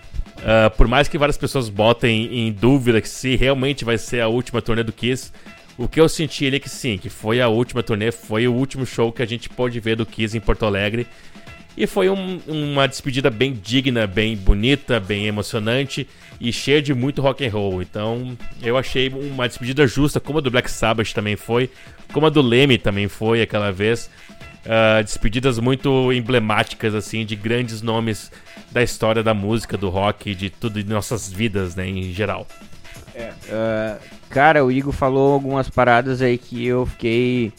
[0.45, 4.29] Ah, por mais que várias pessoas botem em dúvida que se realmente vai ser a
[4.29, 5.33] última turnê do Kiss,
[5.79, 8.53] o que eu senti ali é que sim, que foi a última turnê, foi o
[8.53, 11.07] último show que a gente pôde ver do Kiss em Porto Alegre.
[11.77, 16.07] E foi um- uma despedida bem digna, bem bonita, bem emocionante
[16.41, 17.81] e cheia de muito rock and roll.
[17.81, 21.71] Então, eu achei uma despedida justa, como a do Black Sabbath também foi,
[22.13, 24.11] como a do Leme também foi aquela vez.
[24.67, 28.31] Ah, despedidas muito emblemáticas, assim, de grandes nomes
[28.71, 32.47] da história da música, do rock, de tudo de nossas vidas, né, em geral.
[33.51, 33.99] Ah,
[34.29, 37.53] cara, o Igor falou algumas paradas aí que eu fiquei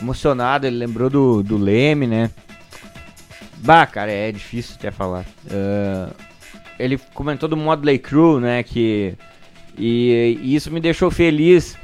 [0.00, 0.66] emocionado.
[0.66, 2.30] Ele lembrou do, do Leme, né?
[3.60, 5.24] Bah, cara, é difícil até falar.
[5.50, 6.10] Ah,
[6.78, 8.62] ele comentou do Modley Crew, né?
[8.62, 9.14] Que
[9.78, 11.76] e, e isso me deixou feliz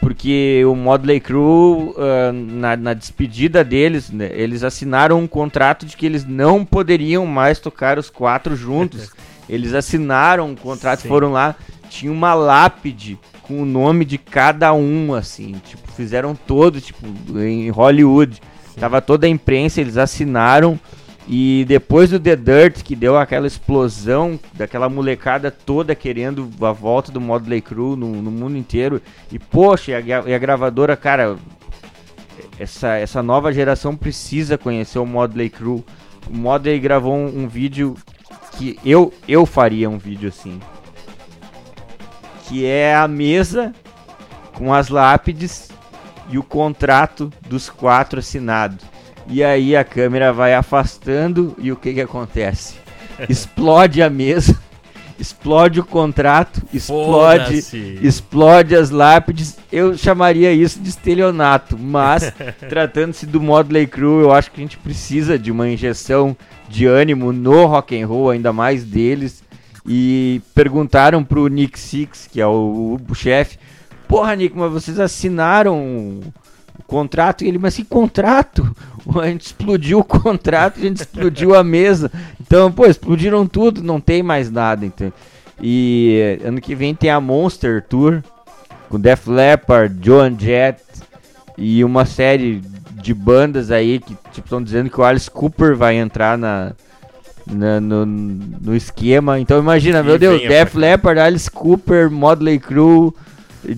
[0.00, 5.96] porque o Modley Crew ah, na, na despedida deles, né, eles assinaram um contrato de
[5.96, 9.10] que eles não poderiam mais tocar os quatro juntos.
[9.48, 11.08] eles assinaram um contrato, Sim.
[11.08, 11.54] foram lá,
[11.90, 17.06] tinha uma lápide com o nome de cada um, assim, tipo, fizeram todo, tipo,
[17.38, 18.40] em Hollywood.
[18.78, 20.78] Tava toda a imprensa, eles assinaram.
[21.26, 27.10] E depois do The Dirt, que deu aquela explosão daquela molecada toda querendo a volta
[27.10, 29.00] do Modley Crew no, no mundo inteiro.
[29.32, 31.38] E poxa, e a, e a gravadora, cara,
[32.58, 35.82] essa, essa nova geração precisa conhecer o Modley Crew.
[36.28, 37.96] O Modley gravou um, um vídeo
[38.52, 40.60] que eu, eu faria um vídeo assim.
[42.46, 43.74] Que é a mesa
[44.52, 45.70] com as lápides
[46.28, 48.93] e o contrato dos quatro assinados.
[49.26, 52.76] E aí a câmera vai afastando e o que que acontece?
[53.28, 54.58] Explode a mesa,
[55.18, 57.64] explode o contrato, explode,
[58.02, 59.56] explode as lápides.
[59.70, 62.32] Eu chamaria isso de estelionato, mas
[62.68, 66.36] tratando-se do Modley Crew, eu acho que a gente precisa de uma injeção
[66.68, 69.42] de ânimo no rock and roll, ainda mais deles.
[69.86, 73.58] E perguntaram pro Nick Six, que é o, o chefe,
[74.08, 75.78] porra Nick, mas vocês assinaram
[76.78, 77.44] o contrato?
[77.44, 78.74] E ele, mas que contrato?
[79.20, 82.10] A gente explodiu o contrato, a gente explodiu a mesa.
[82.40, 84.84] Então, pô, explodiram tudo, não tem mais nada.
[84.86, 85.12] Então.
[85.60, 88.22] E ano que vem tem a Monster Tour
[88.88, 90.80] com Def Leppard, Joan Jett
[91.56, 92.60] e uma série
[93.02, 96.72] de bandas aí que estão dizendo que o Alice Cooper vai entrar na,
[97.46, 99.38] na- no, no esquema.
[99.38, 100.74] Então imagina, meu Deus, Def.
[100.74, 103.14] Leppard, Alice Cooper, Modley Crew,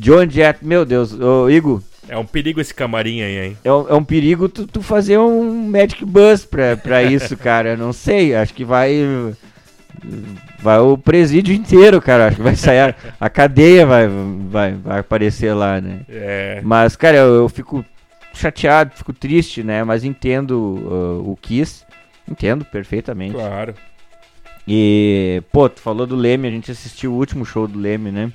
[0.01, 3.57] Joan Jett, meu Deus, ô Igor, É um perigo esse camarim aí, hein?
[3.65, 7.71] é, um- é um perigo tu, tu fazer um Magic Bus pra, pra isso, cara.
[7.71, 8.95] Eu não sei, acho que vai.
[10.61, 12.27] Vai o presídio inteiro, cara.
[12.29, 12.95] Acho que vai sair.
[13.19, 14.07] A, cadeia vai,
[14.49, 16.01] vai, vai aparecer lá, né?
[16.09, 16.61] É.
[16.63, 17.85] Mas, cara, eu, eu fico
[18.35, 19.83] chateado, fico triste, né?
[19.85, 21.85] Mas entendo uh, o Kiss.
[22.29, 23.35] Entendo perfeitamente.
[23.35, 23.75] Claro.
[24.69, 28.33] E, pô, tu falou do Leme, a gente assistiu o último show do Leme, né?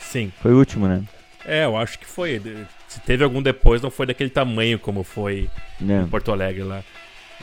[0.00, 0.32] Sim.
[0.40, 1.02] Foi o último, né?
[1.46, 2.40] É, eu acho que foi.
[2.88, 5.48] Se teve algum depois, não foi daquele tamanho como foi
[5.80, 6.02] né?
[6.02, 6.82] em Porto Alegre lá.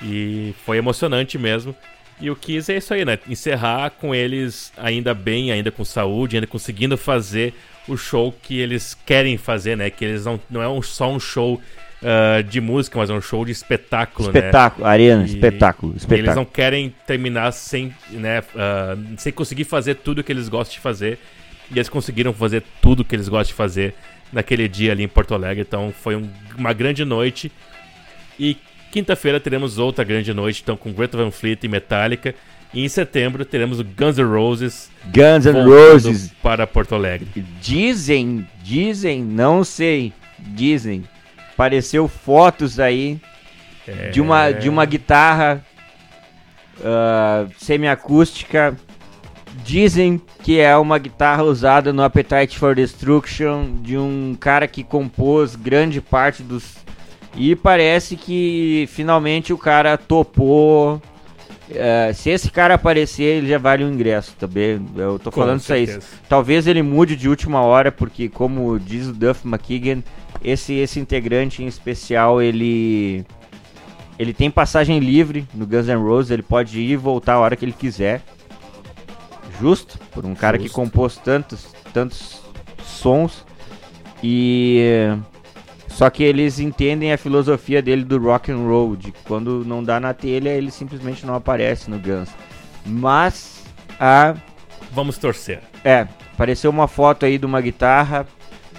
[0.01, 1.75] E foi emocionante mesmo.
[2.19, 3.17] E o Kiss é isso aí, né?
[3.27, 7.53] Encerrar com eles ainda bem, ainda com saúde, ainda conseguindo fazer
[7.87, 9.89] o show que eles querem fazer, né?
[9.89, 11.59] Que eles não, não é um, só um show
[12.01, 14.39] ah, de música, mas é um show de espetáculo, né?
[14.39, 16.35] Espetáculo, arena, E- espetáculo, E eles espetáculo.
[16.35, 21.17] não querem terminar sem, né, ah, sem conseguir fazer tudo que eles gostam de fazer.
[21.73, 23.95] E eles conseguiram fazer tudo que eles gostam de fazer
[24.31, 25.61] naquele dia ali em Porto Alegre.
[25.61, 27.51] Então foi um- uma grande noite.
[28.39, 28.57] E
[28.91, 32.33] quinta-feira teremos outra grande noite, então com Greta Van Fleet e Metallica.
[32.73, 36.31] E em setembro teremos o Guns N' Roses Guns N' Roses.
[36.41, 37.27] para Porto Alegre.
[37.61, 41.03] Dizem, dizem, não sei, dizem.
[41.53, 43.19] Apareceu fotos aí
[44.11, 45.63] de uma de uma guitarra
[46.83, 48.75] ah, semiacústica.
[49.63, 55.55] Dizem que é uma guitarra usada no Appetite for Destruction de um cara que compôs
[55.55, 56.83] grande parte dos
[57.35, 61.01] e parece que finalmente o cara topou
[61.71, 64.85] é, se esse cara aparecer, ele já vale o ingresso também.
[64.95, 65.87] Eu tô Com falando isso aí.
[66.27, 70.03] Talvez ele mude de última hora, porque como diz o Duff McKagan,
[70.43, 73.25] esse, esse integrante em especial, ele
[74.19, 77.55] ele tem passagem livre no Guns N' Roses, ele pode ir e voltar a hora
[77.55, 78.21] que ele quiser.
[79.59, 80.75] Justo, por um cara que Justo.
[80.75, 82.41] compôs tantos, tantos
[82.83, 83.45] sons.
[84.23, 85.15] E
[85.87, 89.83] só que eles entendem a filosofia dele do rock and roll, de que quando não
[89.83, 92.29] dá na telha, ele simplesmente não aparece no Guns.
[92.85, 93.63] Mas
[93.99, 94.35] a
[94.91, 95.61] Vamos torcer.
[95.83, 98.27] é, apareceu uma foto aí de uma guitarra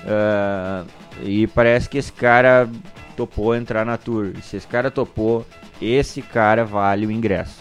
[0.07, 0.85] ah,
[1.23, 2.69] e parece que esse cara
[3.17, 4.33] topou entrar na tour.
[4.37, 5.47] E se esse cara topou,
[5.81, 7.59] esse cara vale o ingresso.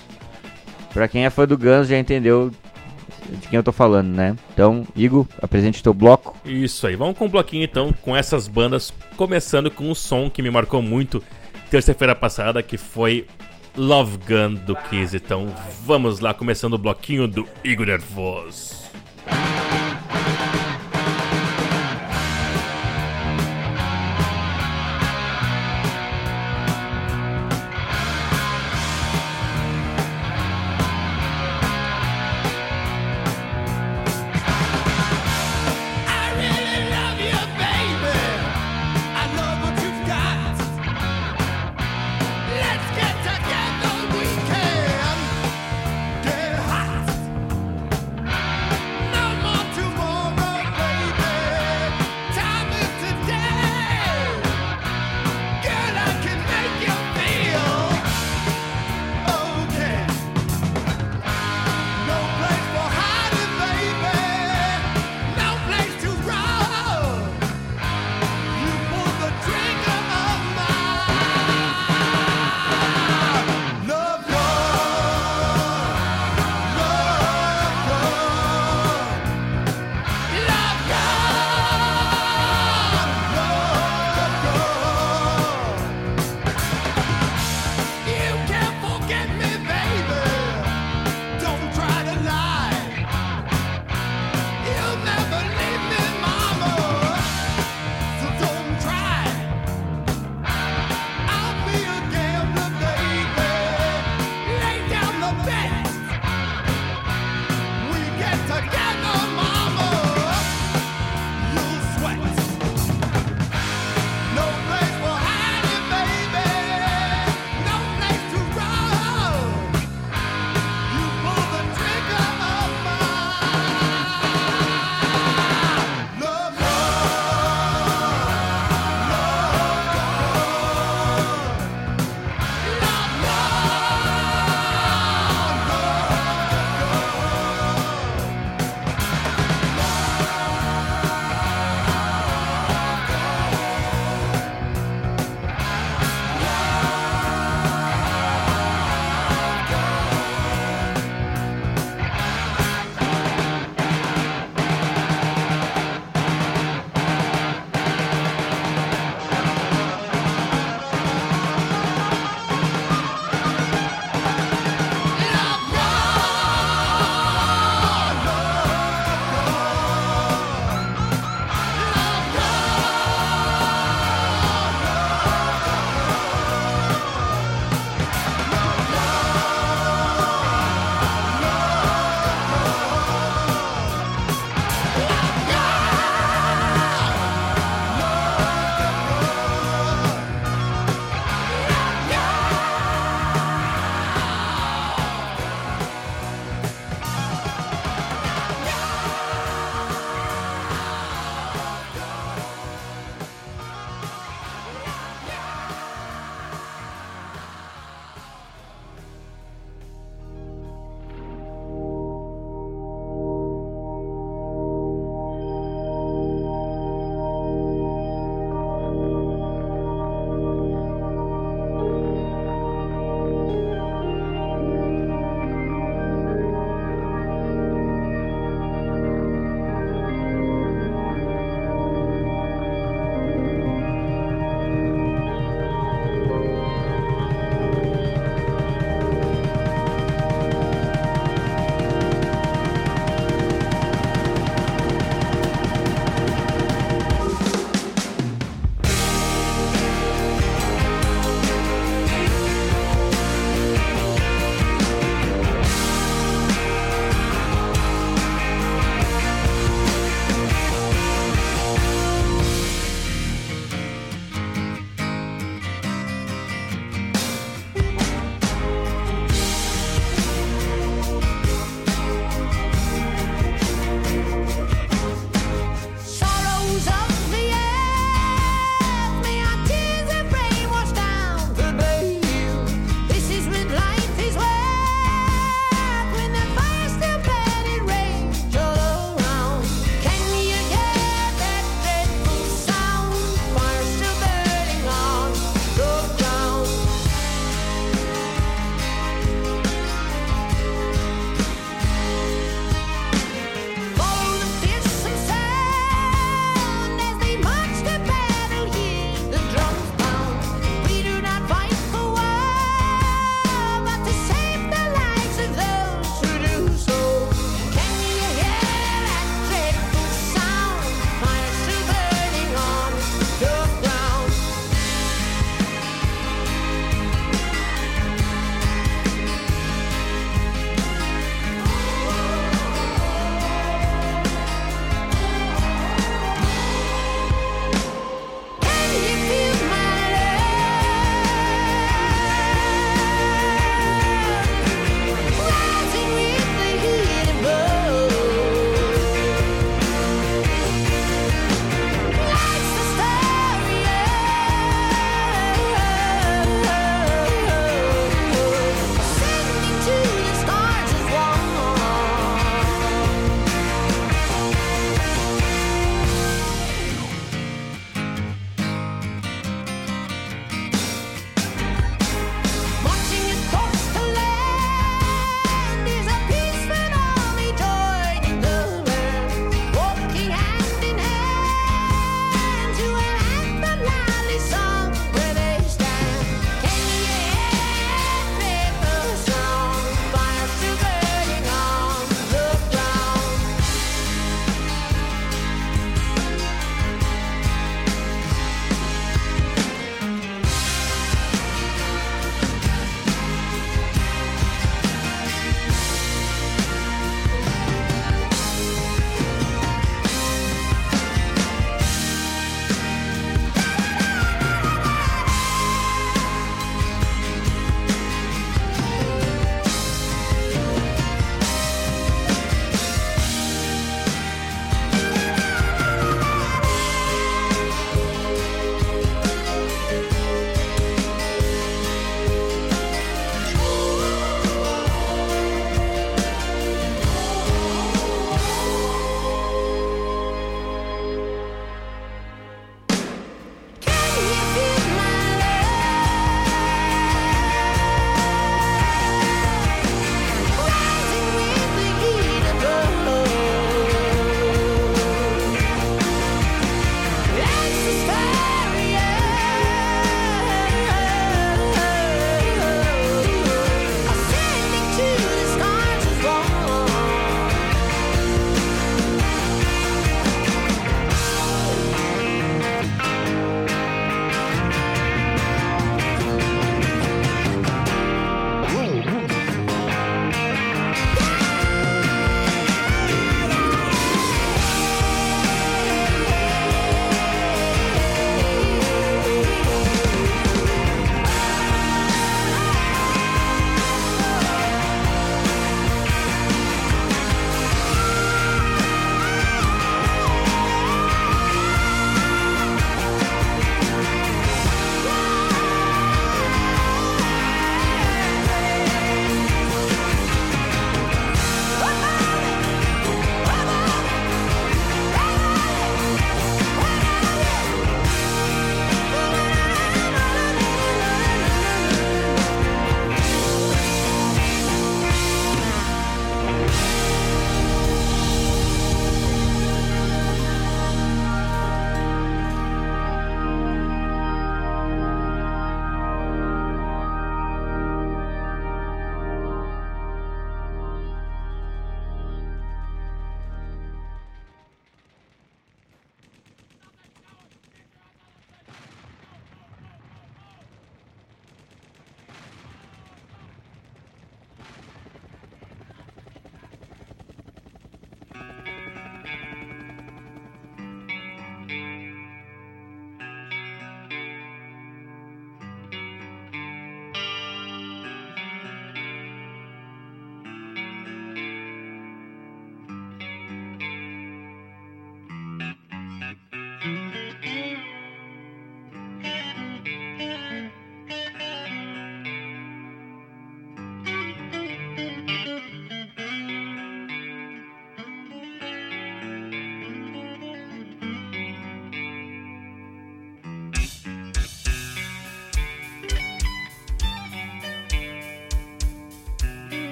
[0.94, 2.52] Pra quem é fã do Guns já entendeu
[3.30, 4.36] de quem eu tô falando, né?
[4.54, 6.36] Então, Igor, apresente teu bloco.
[6.46, 10.42] Isso aí, vamos com um bloquinho então, com essas bandas, começando com um som que
[10.42, 11.24] me marcou muito
[11.70, 13.26] terça-feira passada, que foi
[13.76, 15.16] Love Gun do Kiss.
[15.16, 15.48] Então
[15.86, 18.84] vamos lá, começando o bloquinho do Igor Nervoso.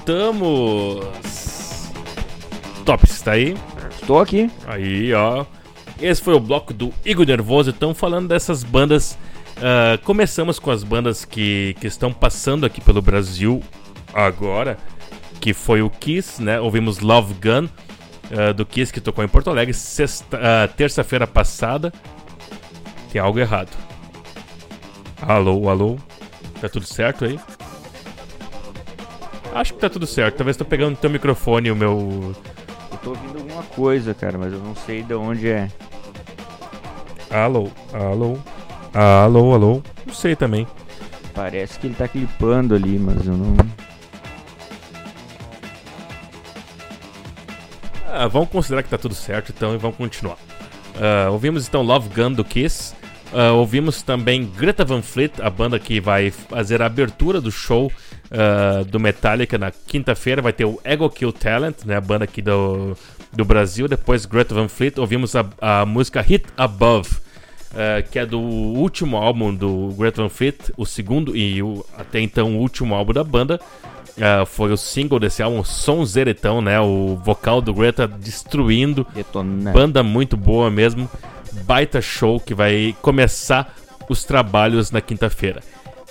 [0.00, 1.90] Voltamos!
[2.86, 3.54] Top, você tá aí?
[4.00, 4.50] Estou aqui.
[4.66, 5.44] Aí, ó.
[6.00, 7.68] Esse foi o bloco do Igor Nervoso.
[7.68, 9.18] Então, falando dessas bandas.
[9.58, 13.62] ah, começamos com as bandas que, que estão passando aqui pelo Brasil
[14.14, 14.78] agora.
[15.38, 16.58] Que foi o Kiss, né?
[16.58, 17.68] Ouvimos Love Gun
[18.32, 19.76] ah, do Kiss que tocou em Porto Alegre
[20.32, 21.92] ah, terça-feira passada.
[23.12, 23.76] Tem algo errado.
[25.20, 25.98] Alô, alô.
[26.58, 27.38] Tá tudo certo aí?
[29.54, 30.36] Acho que tá tudo certo.
[30.36, 32.34] Talvez tô pegando o teu microfone o meu.
[32.90, 35.68] Eu tô ouvindo alguma coisa, cara, mas eu não sei de onde é.
[37.30, 38.38] Alô, alô,
[38.92, 39.82] alô, alô.
[40.06, 40.66] Não sei também.
[41.34, 43.56] Parece que ele tá clipando ali, mas eu não.
[48.06, 50.36] Ah, vamos considerar que tá tudo certo então e vamos continuar.
[51.00, 52.94] Ah, ouvimos então Love Gun do Kiss.
[53.32, 57.90] Ah, ouvimos também Greta Van Fleet, a banda que vai fazer a abertura do show
[58.30, 60.40] ah, do Metallica na quinta-feira.
[60.40, 62.96] Vai ter o Ego Kill Talent, né, a banda aqui do,
[63.32, 63.88] do Brasil.
[63.88, 64.98] Depois Greta Van Fleet.
[64.98, 67.10] Ouvimos a, a música Hit Above,
[67.74, 72.20] ah, que é do último álbum do Greta Van Fleet, o segundo e o, até
[72.20, 73.60] então o último álbum da banda.
[74.20, 76.80] Ah, foi o single desse álbum, Sonzeretão, né?
[76.80, 79.06] O vocal do Greta destruindo.
[79.72, 81.08] Banda muito boa mesmo.
[81.64, 83.74] Baita show que vai começar
[84.08, 85.60] os trabalhos na quinta-feira.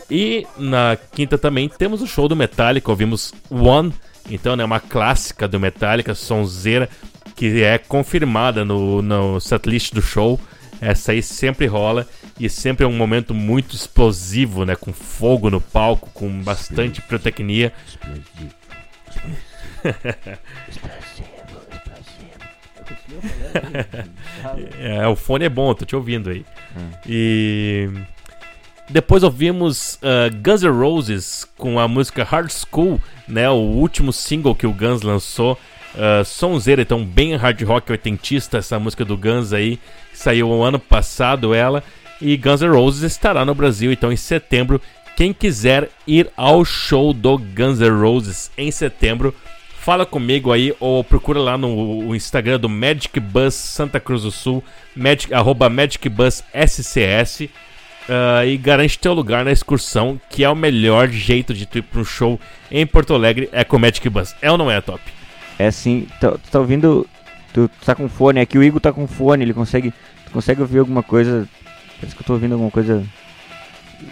[0.10, 3.94] E na quinta também temos o show do Metallica, ouvimos One,
[4.30, 6.90] então é né, uma clássica do Metallica, sonzeira,
[7.36, 10.40] que é confirmada no, no setlist do show.
[10.82, 12.08] Essa aí sempre rola
[12.40, 14.76] e sempre é um momento muito explosivo, né?
[14.76, 17.74] Com fogo no palco, com bastante pirotecnia.
[24.80, 26.46] É, o fone é bom, tô te ouvindo aí.
[27.08, 27.90] E
[28.90, 33.48] depois ouvimos uh, Guns N' Roses com a música Hard School, né?
[33.50, 35.58] O último single que o Guns lançou.
[35.94, 39.80] Uh, sonzeira, então bem hard rock oitentista essa música do Guns aí.
[40.12, 41.84] Saiu o ano passado ela.
[42.20, 44.82] E Guns N' Roses estará no Brasil então em setembro.
[45.16, 49.36] Quem quiser ir ao show do Guns N' Roses em setembro,
[49.76, 54.64] fala comigo aí ou procura lá no Instagram do Magic Bus Santa Cruz do Sul,
[54.96, 57.50] magic, arroba Magic Bus SCS.
[58.10, 61.82] Ah, e garante teu lugar na excursão, que é o melhor jeito de tu ir
[61.84, 62.40] para um show
[62.72, 64.36] em Porto Alegre, é com Magic Bus.
[64.42, 65.02] É ou não é, Top?
[65.58, 65.70] É
[66.20, 67.08] tá, tu tá ouvindo.
[67.54, 69.92] Tu, tu tá com fone, aqui o Igor tá com fone, ele consegue.
[70.26, 71.48] Tu consegue ouvir alguma coisa.
[72.00, 73.04] Parece que eu tô ouvindo alguma coisa.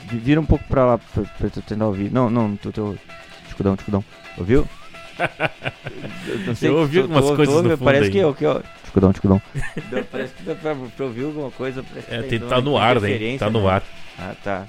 [0.09, 2.11] Vi- Vira um pouco pra lá pra, pra tu tentar ouvir.
[2.11, 2.97] Não, não, tu teu.
[3.47, 4.03] Escudão, escudão.
[4.37, 4.67] Ouviu?
[6.61, 8.11] Eu, Eu ouvi algumas tu coisas ouve, no fundo Parece aí.
[8.11, 8.63] que eu, que eu.
[8.83, 9.41] Escudão, escudão.
[9.91, 11.83] Não, parece que dá pra, pra ouvir alguma coisa.
[11.83, 13.07] que É, tá tem, tá uma no ar, né?
[13.09, 13.69] interferência, Tá no né?
[13.71, 13.83] ar.
[14.19, 14.65] Ah, tá.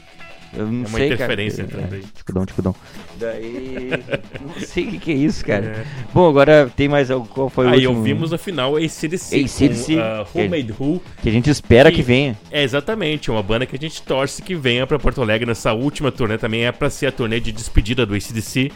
[0.57, 1.77] Eu não É uma sei, interferência cara.
[1.85, 2.05] entrando aí.
[2.17, 2.75] Escudão, escudão.
[3.21, 3.91] Daí.
[4.41, 5.65] não sei o que, que é isso, cara.
[5.67, 5.85] É.
[6.15, 7.27] Bom, agora tem mais algo.
[7.29, 7.99] Qual foi o Aí último?
[7.99, 11.03] ouvimos no final ACDC, AC/DC, com uh, Who que- Made Who.
[11.23, 12.39] Que a gente espera que, que- venha.
[12.51, 16.11] É exatamente, uma banda que a gente torce que venha pra Porto Alegre nessa última
[16.11, 16.39] turnê.
[16.39, 18.73] Também é pra ser a turnê de despedida do ACDC.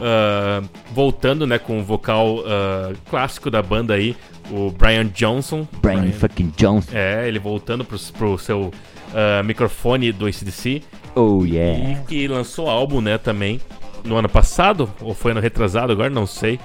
[0.00, 4.16] Ah, voltando, né, com o vocal ah, clássico da banda aí,
[4.50, 5.66] o Brian Johnson.
[5.82, 6.86] Brian fucking Jones.
[6.94, 8.70] É, ele voltando pro, pro seu
[9.14, 10.82] ah, microfone do ACDC.
[11.14, 11.92] Oh yeah.
[11.92, 13.60] E que lançou álbum, né, também
[14.04, 16.60] no ano passado, ou foi ano retrasado, agora não sei.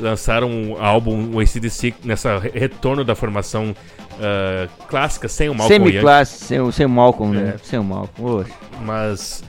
[0.00, 3.74] Lançaram um álbum, o ACDC, nessa re- retorno da formação
[4.20, 5.90] ah, clássica, sem o Malcolm Young.
[5.92, 7.54] Semi-classe, sem, o- sem o Malcolm, né?
[7.54, 7.58] É.
[7.58, 8.40] Sem o Malcolm.
[8.40, 8.52] Oxe.
[8.84, 9.44] Mas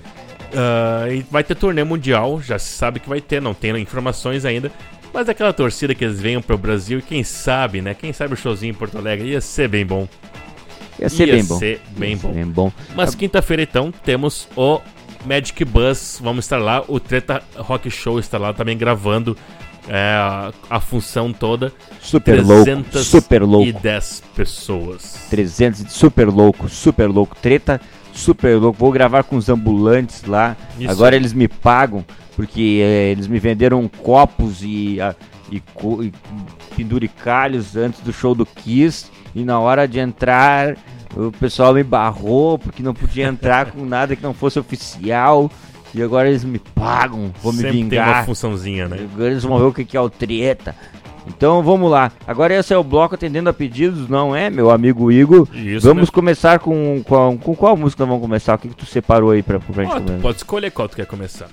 [0.55, 4.45] ah, e vai ter turnê mundial, já se sabe que vai ter, não tem informações
[4.45, 4.71] ainda.
[5.13, 7.93] Mas aquela torcida que eles venham pro Brasil e quem sabe, né?
[7.93, 10.07] Quem sabe o showzinho em Porto Alegre ia ser bem bom.
[10.99, 11.59] Ia ser Ia bem bom.
[11.59, 12.33] ser bem Ia ser bom.
[12.33, 12.71] bem bom.
[12.95, 14.81] Mas quinta-feira então temos o
[15.25, 19.37] Magic Bus, vamos estar lá, o Treta Rock Show está lá também gravando
[19.87, 21.71] é, a, a função toda.
[22.01, 23.81] Super louco, 310 super louco.
[24.35, 25.27] pessoas.
[25.29, 27.35] 300, super louco, super louco.
[27.41, 27.79] Treta,
[28.15, 28.79] super louco.
[28.79, 30.55] Vou gravar com os ambulantes lá.
[30.79, 30.89] Isso.
[30.89, 32.03] Agora eles me pagam,
[32.35, 35.15] porque eh, eles me venderam copos e, ah,
[35.51, 36.11] e, co- e
[36.75, 39.07] penduricalhos antes do show do Kiss.
[39.35, 40.77] E na hora de entrar,
[41.15, 45.51] o pessoal me barrou, porque não podia entrar com nada que não fosse oficial.
[45.93, 48.25] E agora eles me pagam, vou me Sempre tem uma vingar.
[48.25, 49.07] funçãozinha, né?
[49.13, 50.75] Agora eles vão ver o que é o treta.
[51.27, 52.11] Então vamos lá.
[52.27, 55.47] Agora esse é o bloco atendendo a pedidos, não é, meu amigo Igor?
[55.53, 56.13] Isso, vamos né?
[56.13, 58.55] começar com, com, com qual música nós vamos começar?
[58.55, 60.21] O que, que tu separou aí pra, pra gente tu começar?
[60.21, 61.47] pode escolher qual tu quer começar.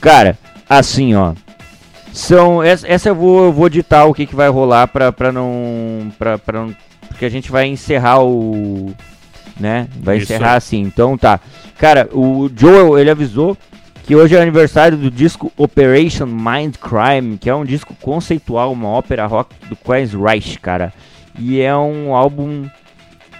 [0.00, 0.38] Cara,
[0.68, 1.32] assim, ó.
[2.12, 2.62] São.
[2.62, 6.12] Essa, essa eu vou, eu vou ditar o que, que vai rolar pra, pra não.
[6.18, 6.76] Pra, pra não.
[7.08, 8.94] Porque a gente vai encerrar o.
[9.58, 9.88] Né?
[10.00, 10.80] Vai Isso encerrar assim.
[10.80, 11.40] Então tá.
[11.78, 13.56] Cara, o Joel, ele avisou
[14.04, 18.88] que hoje é aniversário do disco Operation Mind Crime, que é um disco conceitual, uma
[18.88, 20.92] ópera rock do Queensryche, cara.
[21.38, 22.68] E é um álbum,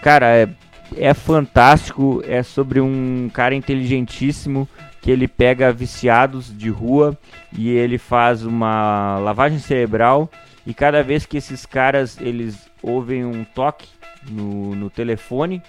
[0.00, 0.48] cara, é,
[0.96, 4.66] é fantástico, é sobre um cara inteligentíssimo
[5.02, 7.16] que ele pega viciados de rua
[7.52, 10.30] e ele faz uma lavagem cerebral
[10.66, 13.86] e cada vez que esses caras eles ouvem um toque
[14.30, 15.62] no, no telefone,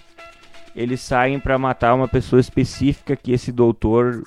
[0.73, 4.23] eles saem pra matar uma pessoa específica que esse doutor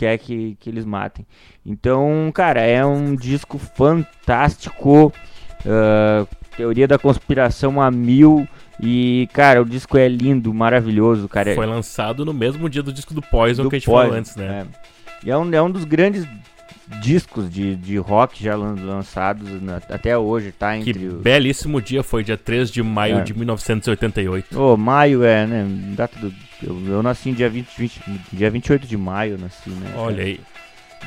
[0.00, 1.26] quer que, que eles matem.
[1.64, 5.12] Então, cara, é um disco fantástico.
[5.66, 8.48] ah, teoria da conspiração a mil.
[8.82, 11.54] E, cara, o disco é lindo, maravilhoso, cara.
[11.54, 14.18] Foi lançado no mesmo dia do disco do Poison do que a gente Poison, falou
[14.18, 14.66] antes, né?
[14.66, 15.26] é.
[15.26, 16.26] E é um, é um dos grandes
[17.00, 20.76] discos de, de rock já lan- lançados na- até hoje, tá?
[20.78, 21.20] Que Entre os...
[21.22, 23.22] belíssimo dia foi, dia 3 de maio É.
[23.22, 24.60] de 1988.
[24.60, 25.66] Ô, maio é, né?
[25.96, 26.32] Data do...
[26.62, 28.00] eu, eu nasci em dia, 20, 20,
[28.32, 29.92] dia 28 de maio, nasci, né?
[29.96, 30.40] Olha aí.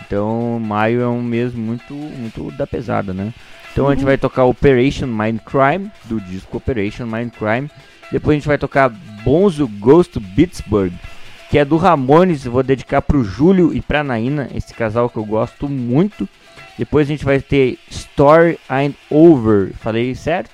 [0.05, 3.33] Então, maio é um mês muito, muito da pesada, né?
[3.71, 7.69] Então a gente vai tocar Operation Mind Crime, do disco Operation Mind Crime.
[8.11, 8.89] Depois a gente vai tocar
[9.23, 10.93] Bonzo Goes to Pittsburgh,
[11.53, 12.45] que é do Ramones.
[12.45, 16.27] Vou dedicar pro Júlio e pra Naina, esse casal que eu gosto muito.
[16.79, 20.49] Depois a gente vai ter Story Ain't Over, falei certo?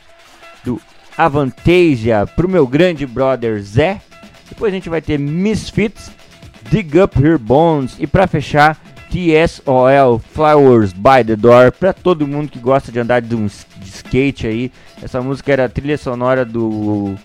[0.62, 0.82] Do
[1.18, 4.02] Avantasia pro meu grande brother Zé.
[4.50, 6.12] Depois a gente vai ter Misfits,
[6.70, 8.78] Dig Up Her Bones e pra fechar
[9.10, 13.88] TSOL Flowers by the Door pra todo mundo que gosta de andar de, um, de
[13.90, 14.70] skate aí.
[15.02, 17.16] Essa música era a trilha sonora do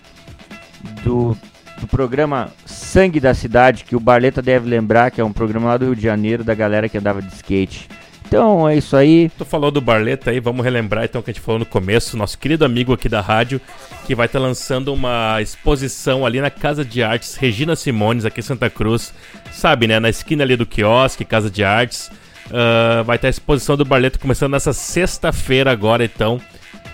[1.03, 1.35] do,
[1.79, 5.77] do programa Sangue da Cidade, que o Barleta deve lembrar, que é um programa lá
[5.77, 7.87] do Rio de Janeiro da galera que andava de skate.
[8.27, 9.29] Então é isso aí.
[9.37, 12.17] Tu falou do Barleta aí, vamos relembrar então o que a gente falou no começo,
[12.17, 13.61] nosso querido amigo aqui da rádio,
[14.05, 18.43] que vai estar lançando uma exposição ali na Casa de Artes Regina Simones, aqui em
[18.43, 19.13] Santa Cruz.
[19.51, 19.99] Sabe, né?
[19.99, 22.09] Na esquina ali do quiosque, Casa de Artes.
[22.51, 26.39] Ah, vai ter a exposição do Barleta começando nessa sexta-feira agora, então.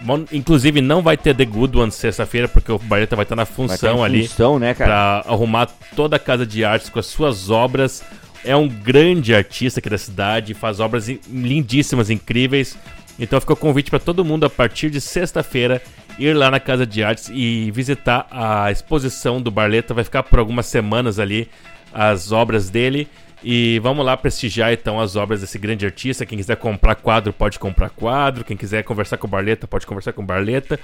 [0.04, 3.46] Bom, Inclusive não vai ter The Good One sexta-feira, porque o Barleta vai estar na
[3.46, 5.22] função ali função, né, cara?
[5.24, 8.04] para arrumar toda a casa de artes com as suas obras.
[8.44, 12.76] É um grande artista aqui da cidade, faz obras in- lindíssimas, incríveis.
[13.20, 15.80] Então fica o convite para todo mundo a partir de sexta-feira
[16.18, 19.94] ir lá na casa de artes e visitar a exposição do Barleta.
[19.94, 21.48] Vai ficar por algumas semanas ali
[21.94, 23.08] as obras dele.
[23.44, 26.26] E vamos lá prestigiar então as obras desse grande artista.
[26.26, 28.45] Quem quiser comprar quadro, pode comprar quadro.
[28.45, 30.80] Quem quiser conversar com o Barleta, pode conversar com o Barleta.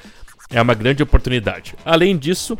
[0.49, 1.75] É uma grande oportunidade.
[1.85, 2.57] Além disso,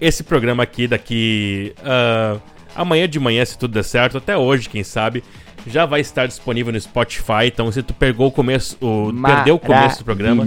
[0.00, 2.38] esse programa aqui daqui ah,
[2.76, 5.24] amanhã de manhã, se tudo der certo, até hoje, quem sabe,
[5.66, 7.46] já vai estar disponível no Spotify.
[7.46, 10.44] Então, se tu pegou o começo, o, perdeu o começo do programa,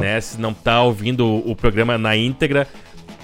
[0.00, 0.20] né?
[0.20, 2.66] Se não tá ouvindo o, programa na íntegra,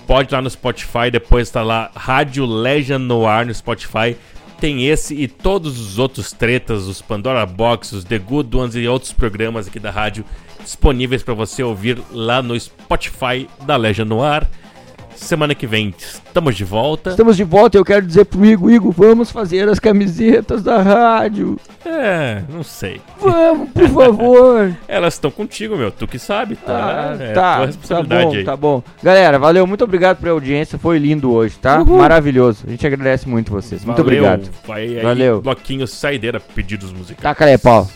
[0.06, 4.16] pode ir lá no Spotify, depois tá lá Rádio Legend no ar no Spotify.
[4.60, 8.88] Tem esse e todos os outros tretas, os Pandora Box, os The Good Ones e
[8.88, 10.24] outros programas aqui da rádio
[10.62, 14.48] disponíveis para você ouvir lá no Spotify da Legend no ar.
[15.16, 17.10] Semana que vem estamos de volta.
[17.10, 20.80] Estamos de volta e eu quero dizer pro Igor, Igor, vamos fazer as camisetas da
[20.80, 21.58] rádio.
[21.84, 23.00] É, não sei.
[23.18, 24.76] Vamos, por favor.
[24.86, 25.90] Elas estão contigo, meu.
[25.90, 27.16] Tu que sabe, tá?
[27.18, 28.44] Ah, é tá, tá responsabilidade bom, aí.
[28.44, 28.82] tá bom.
[29.02, 31.84] Galera, valeu, muito obrigado pela audiência, foi lindo hoje, tá?
[31.84, 32.64] Maravilhoso.
[32.66, 33.84] A gente agradece muito vocês.
[33.84, 34.24] Muito Valeu.
[34.24, 34.50] obrigado.
[34.66, 35.40] Vai aí, Valeu.
[35.40, 37.22] bloquinho saideira, pedidos musicais.
[37.22, 37.88] Taca aí, pau.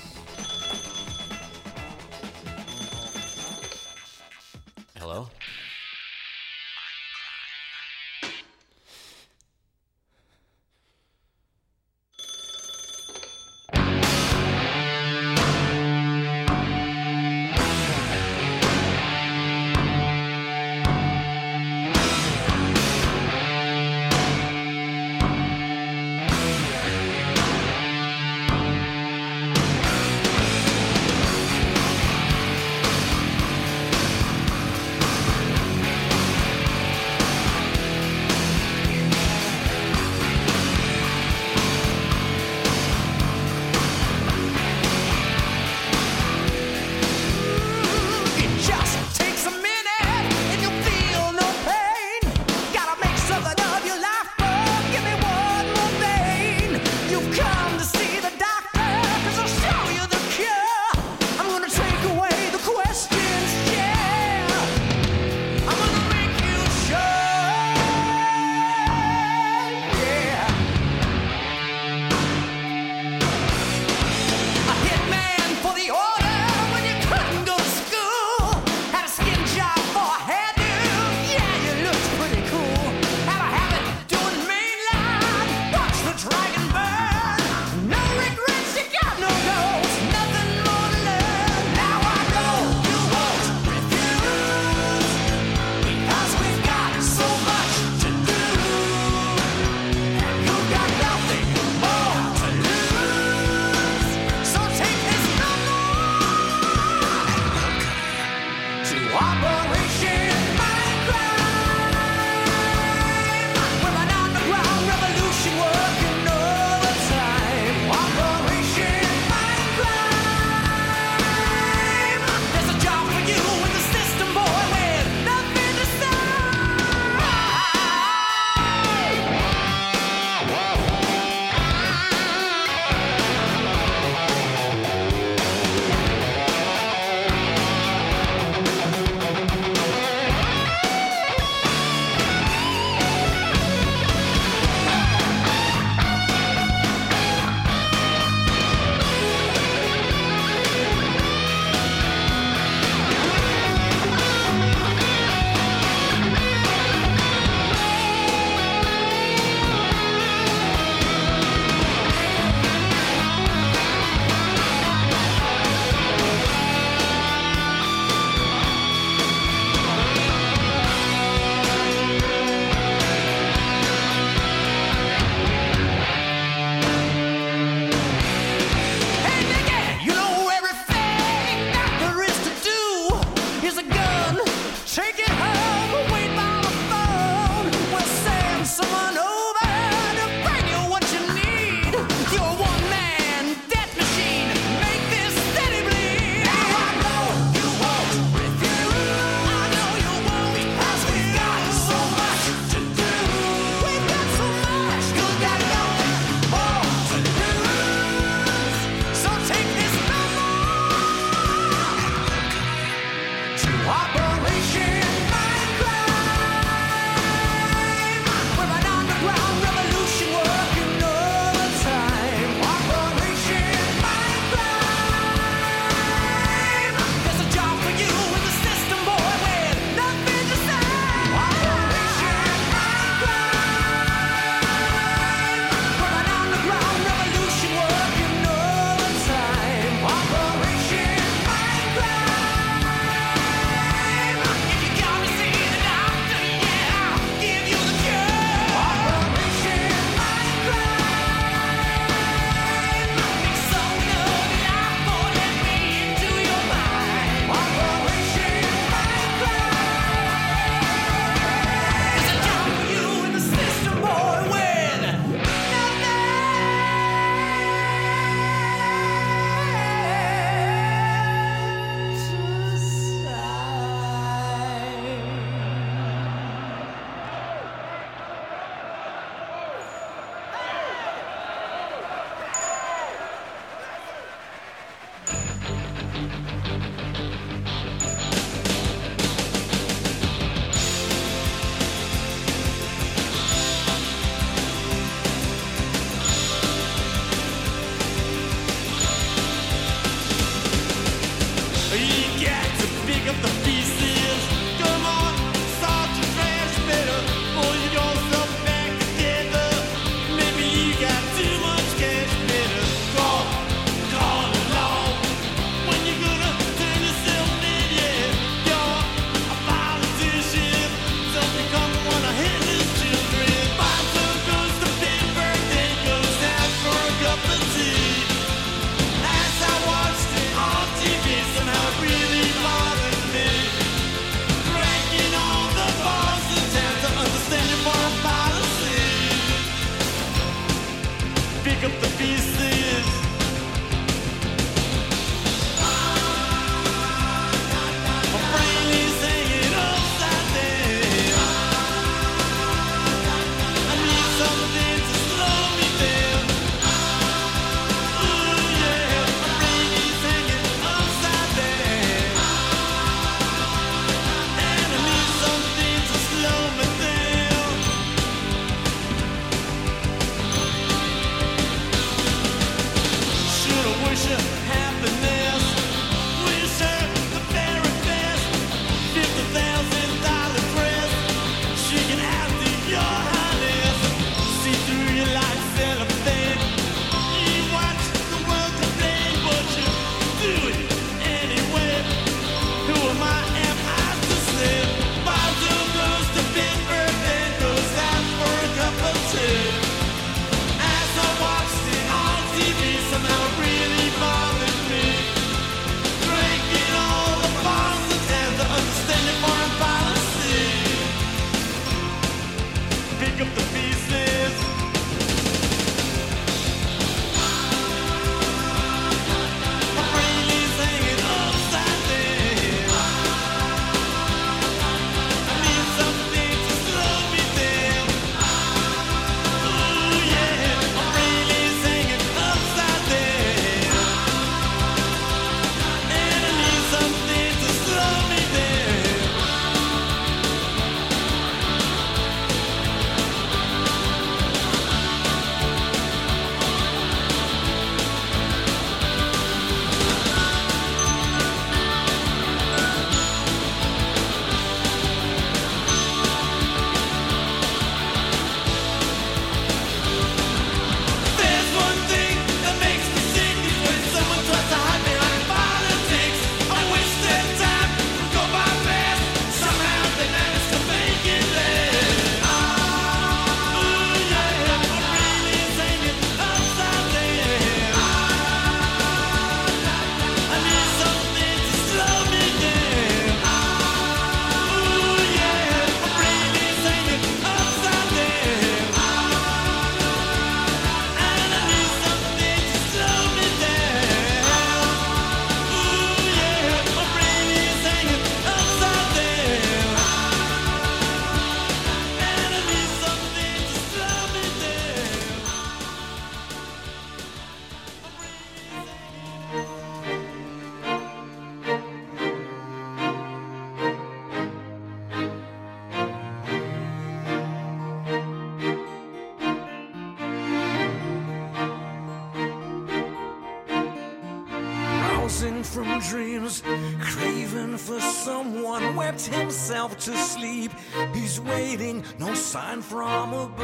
[529.51, 530.71] himself to sleep.
[531.13, 533.59] He's waiting, no sign from above.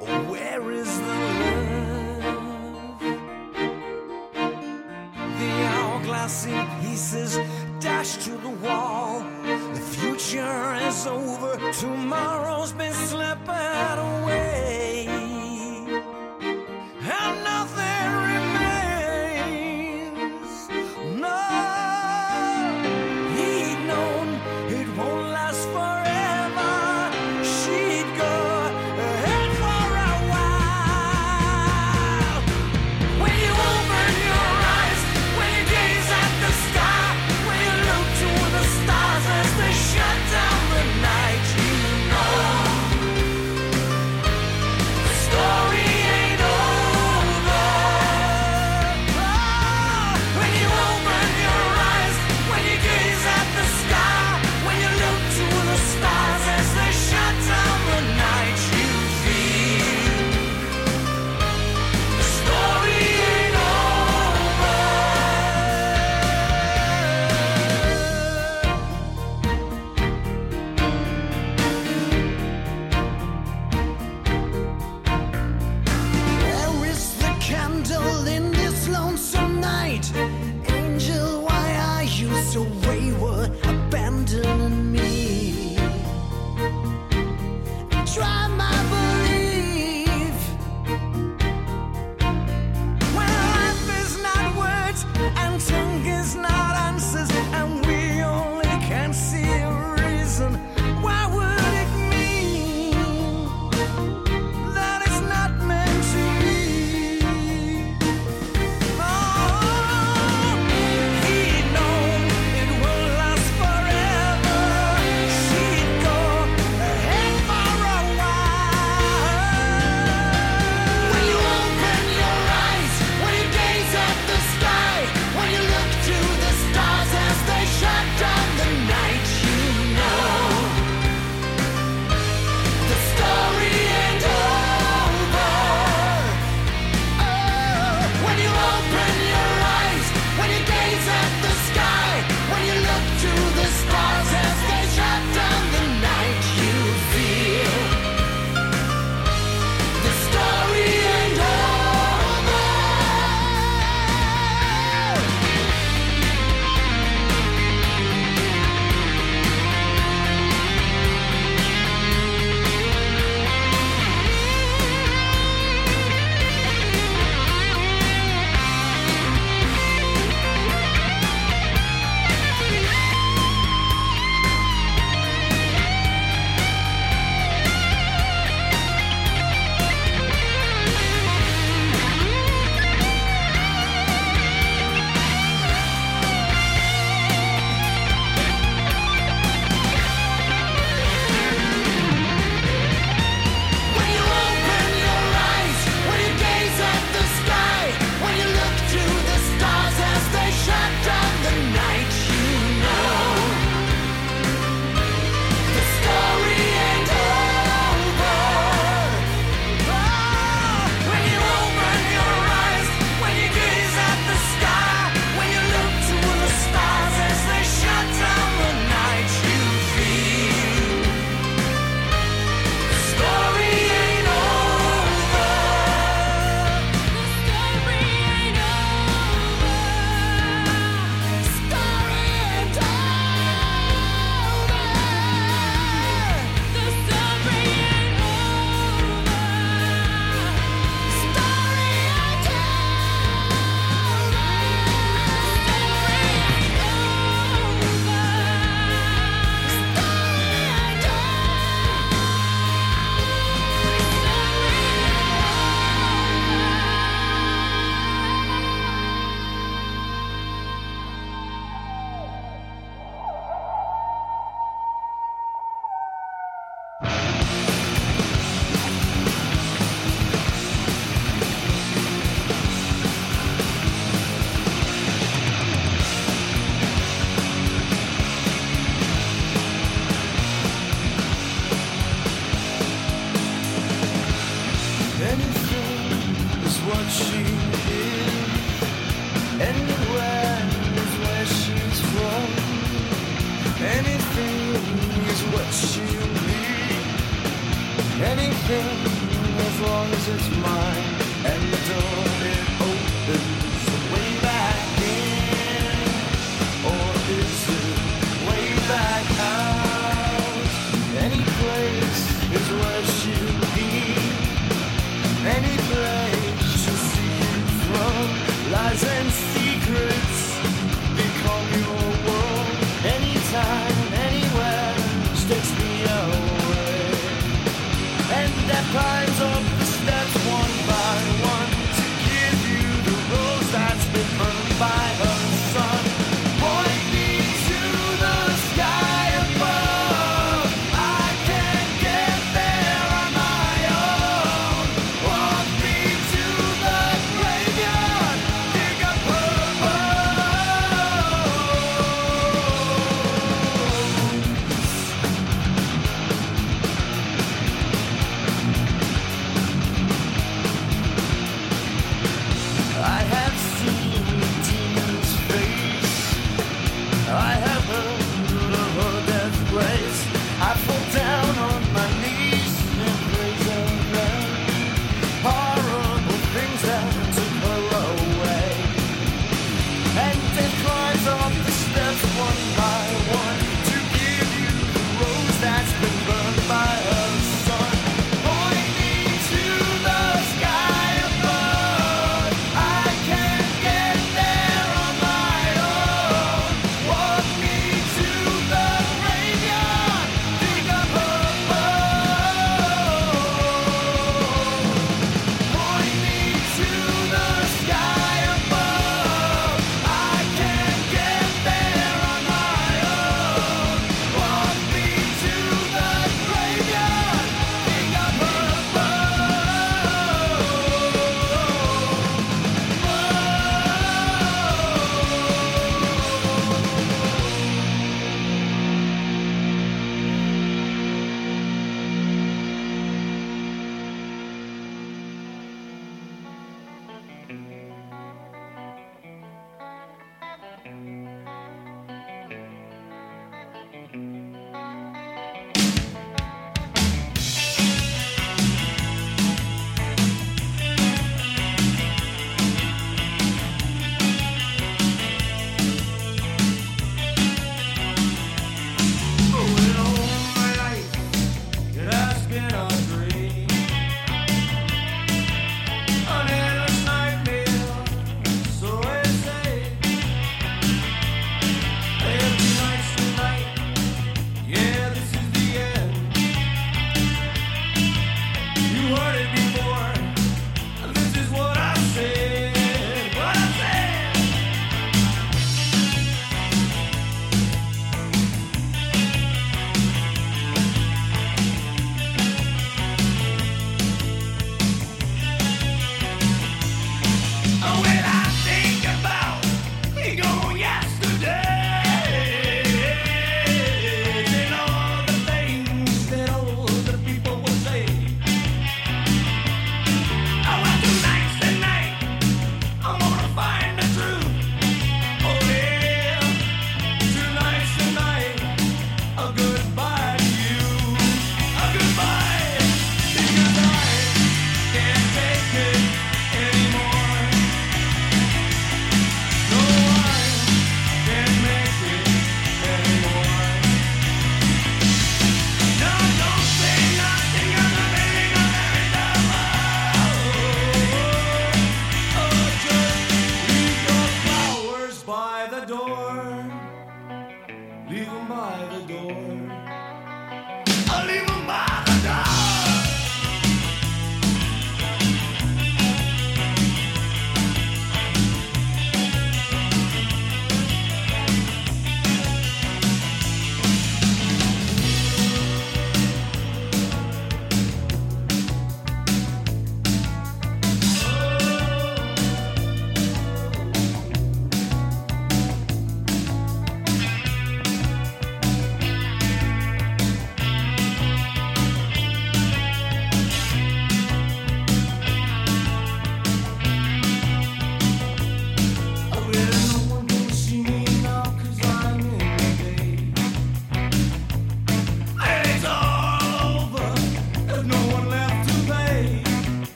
[0.00, 3.00] Oh, where is the love?
[5.40, 7.40] The hourglass in pieces,
[7.80, 9.24] dashed to the wall.
[9.74, 14.41] The future is over, tomorrow's been slipping away.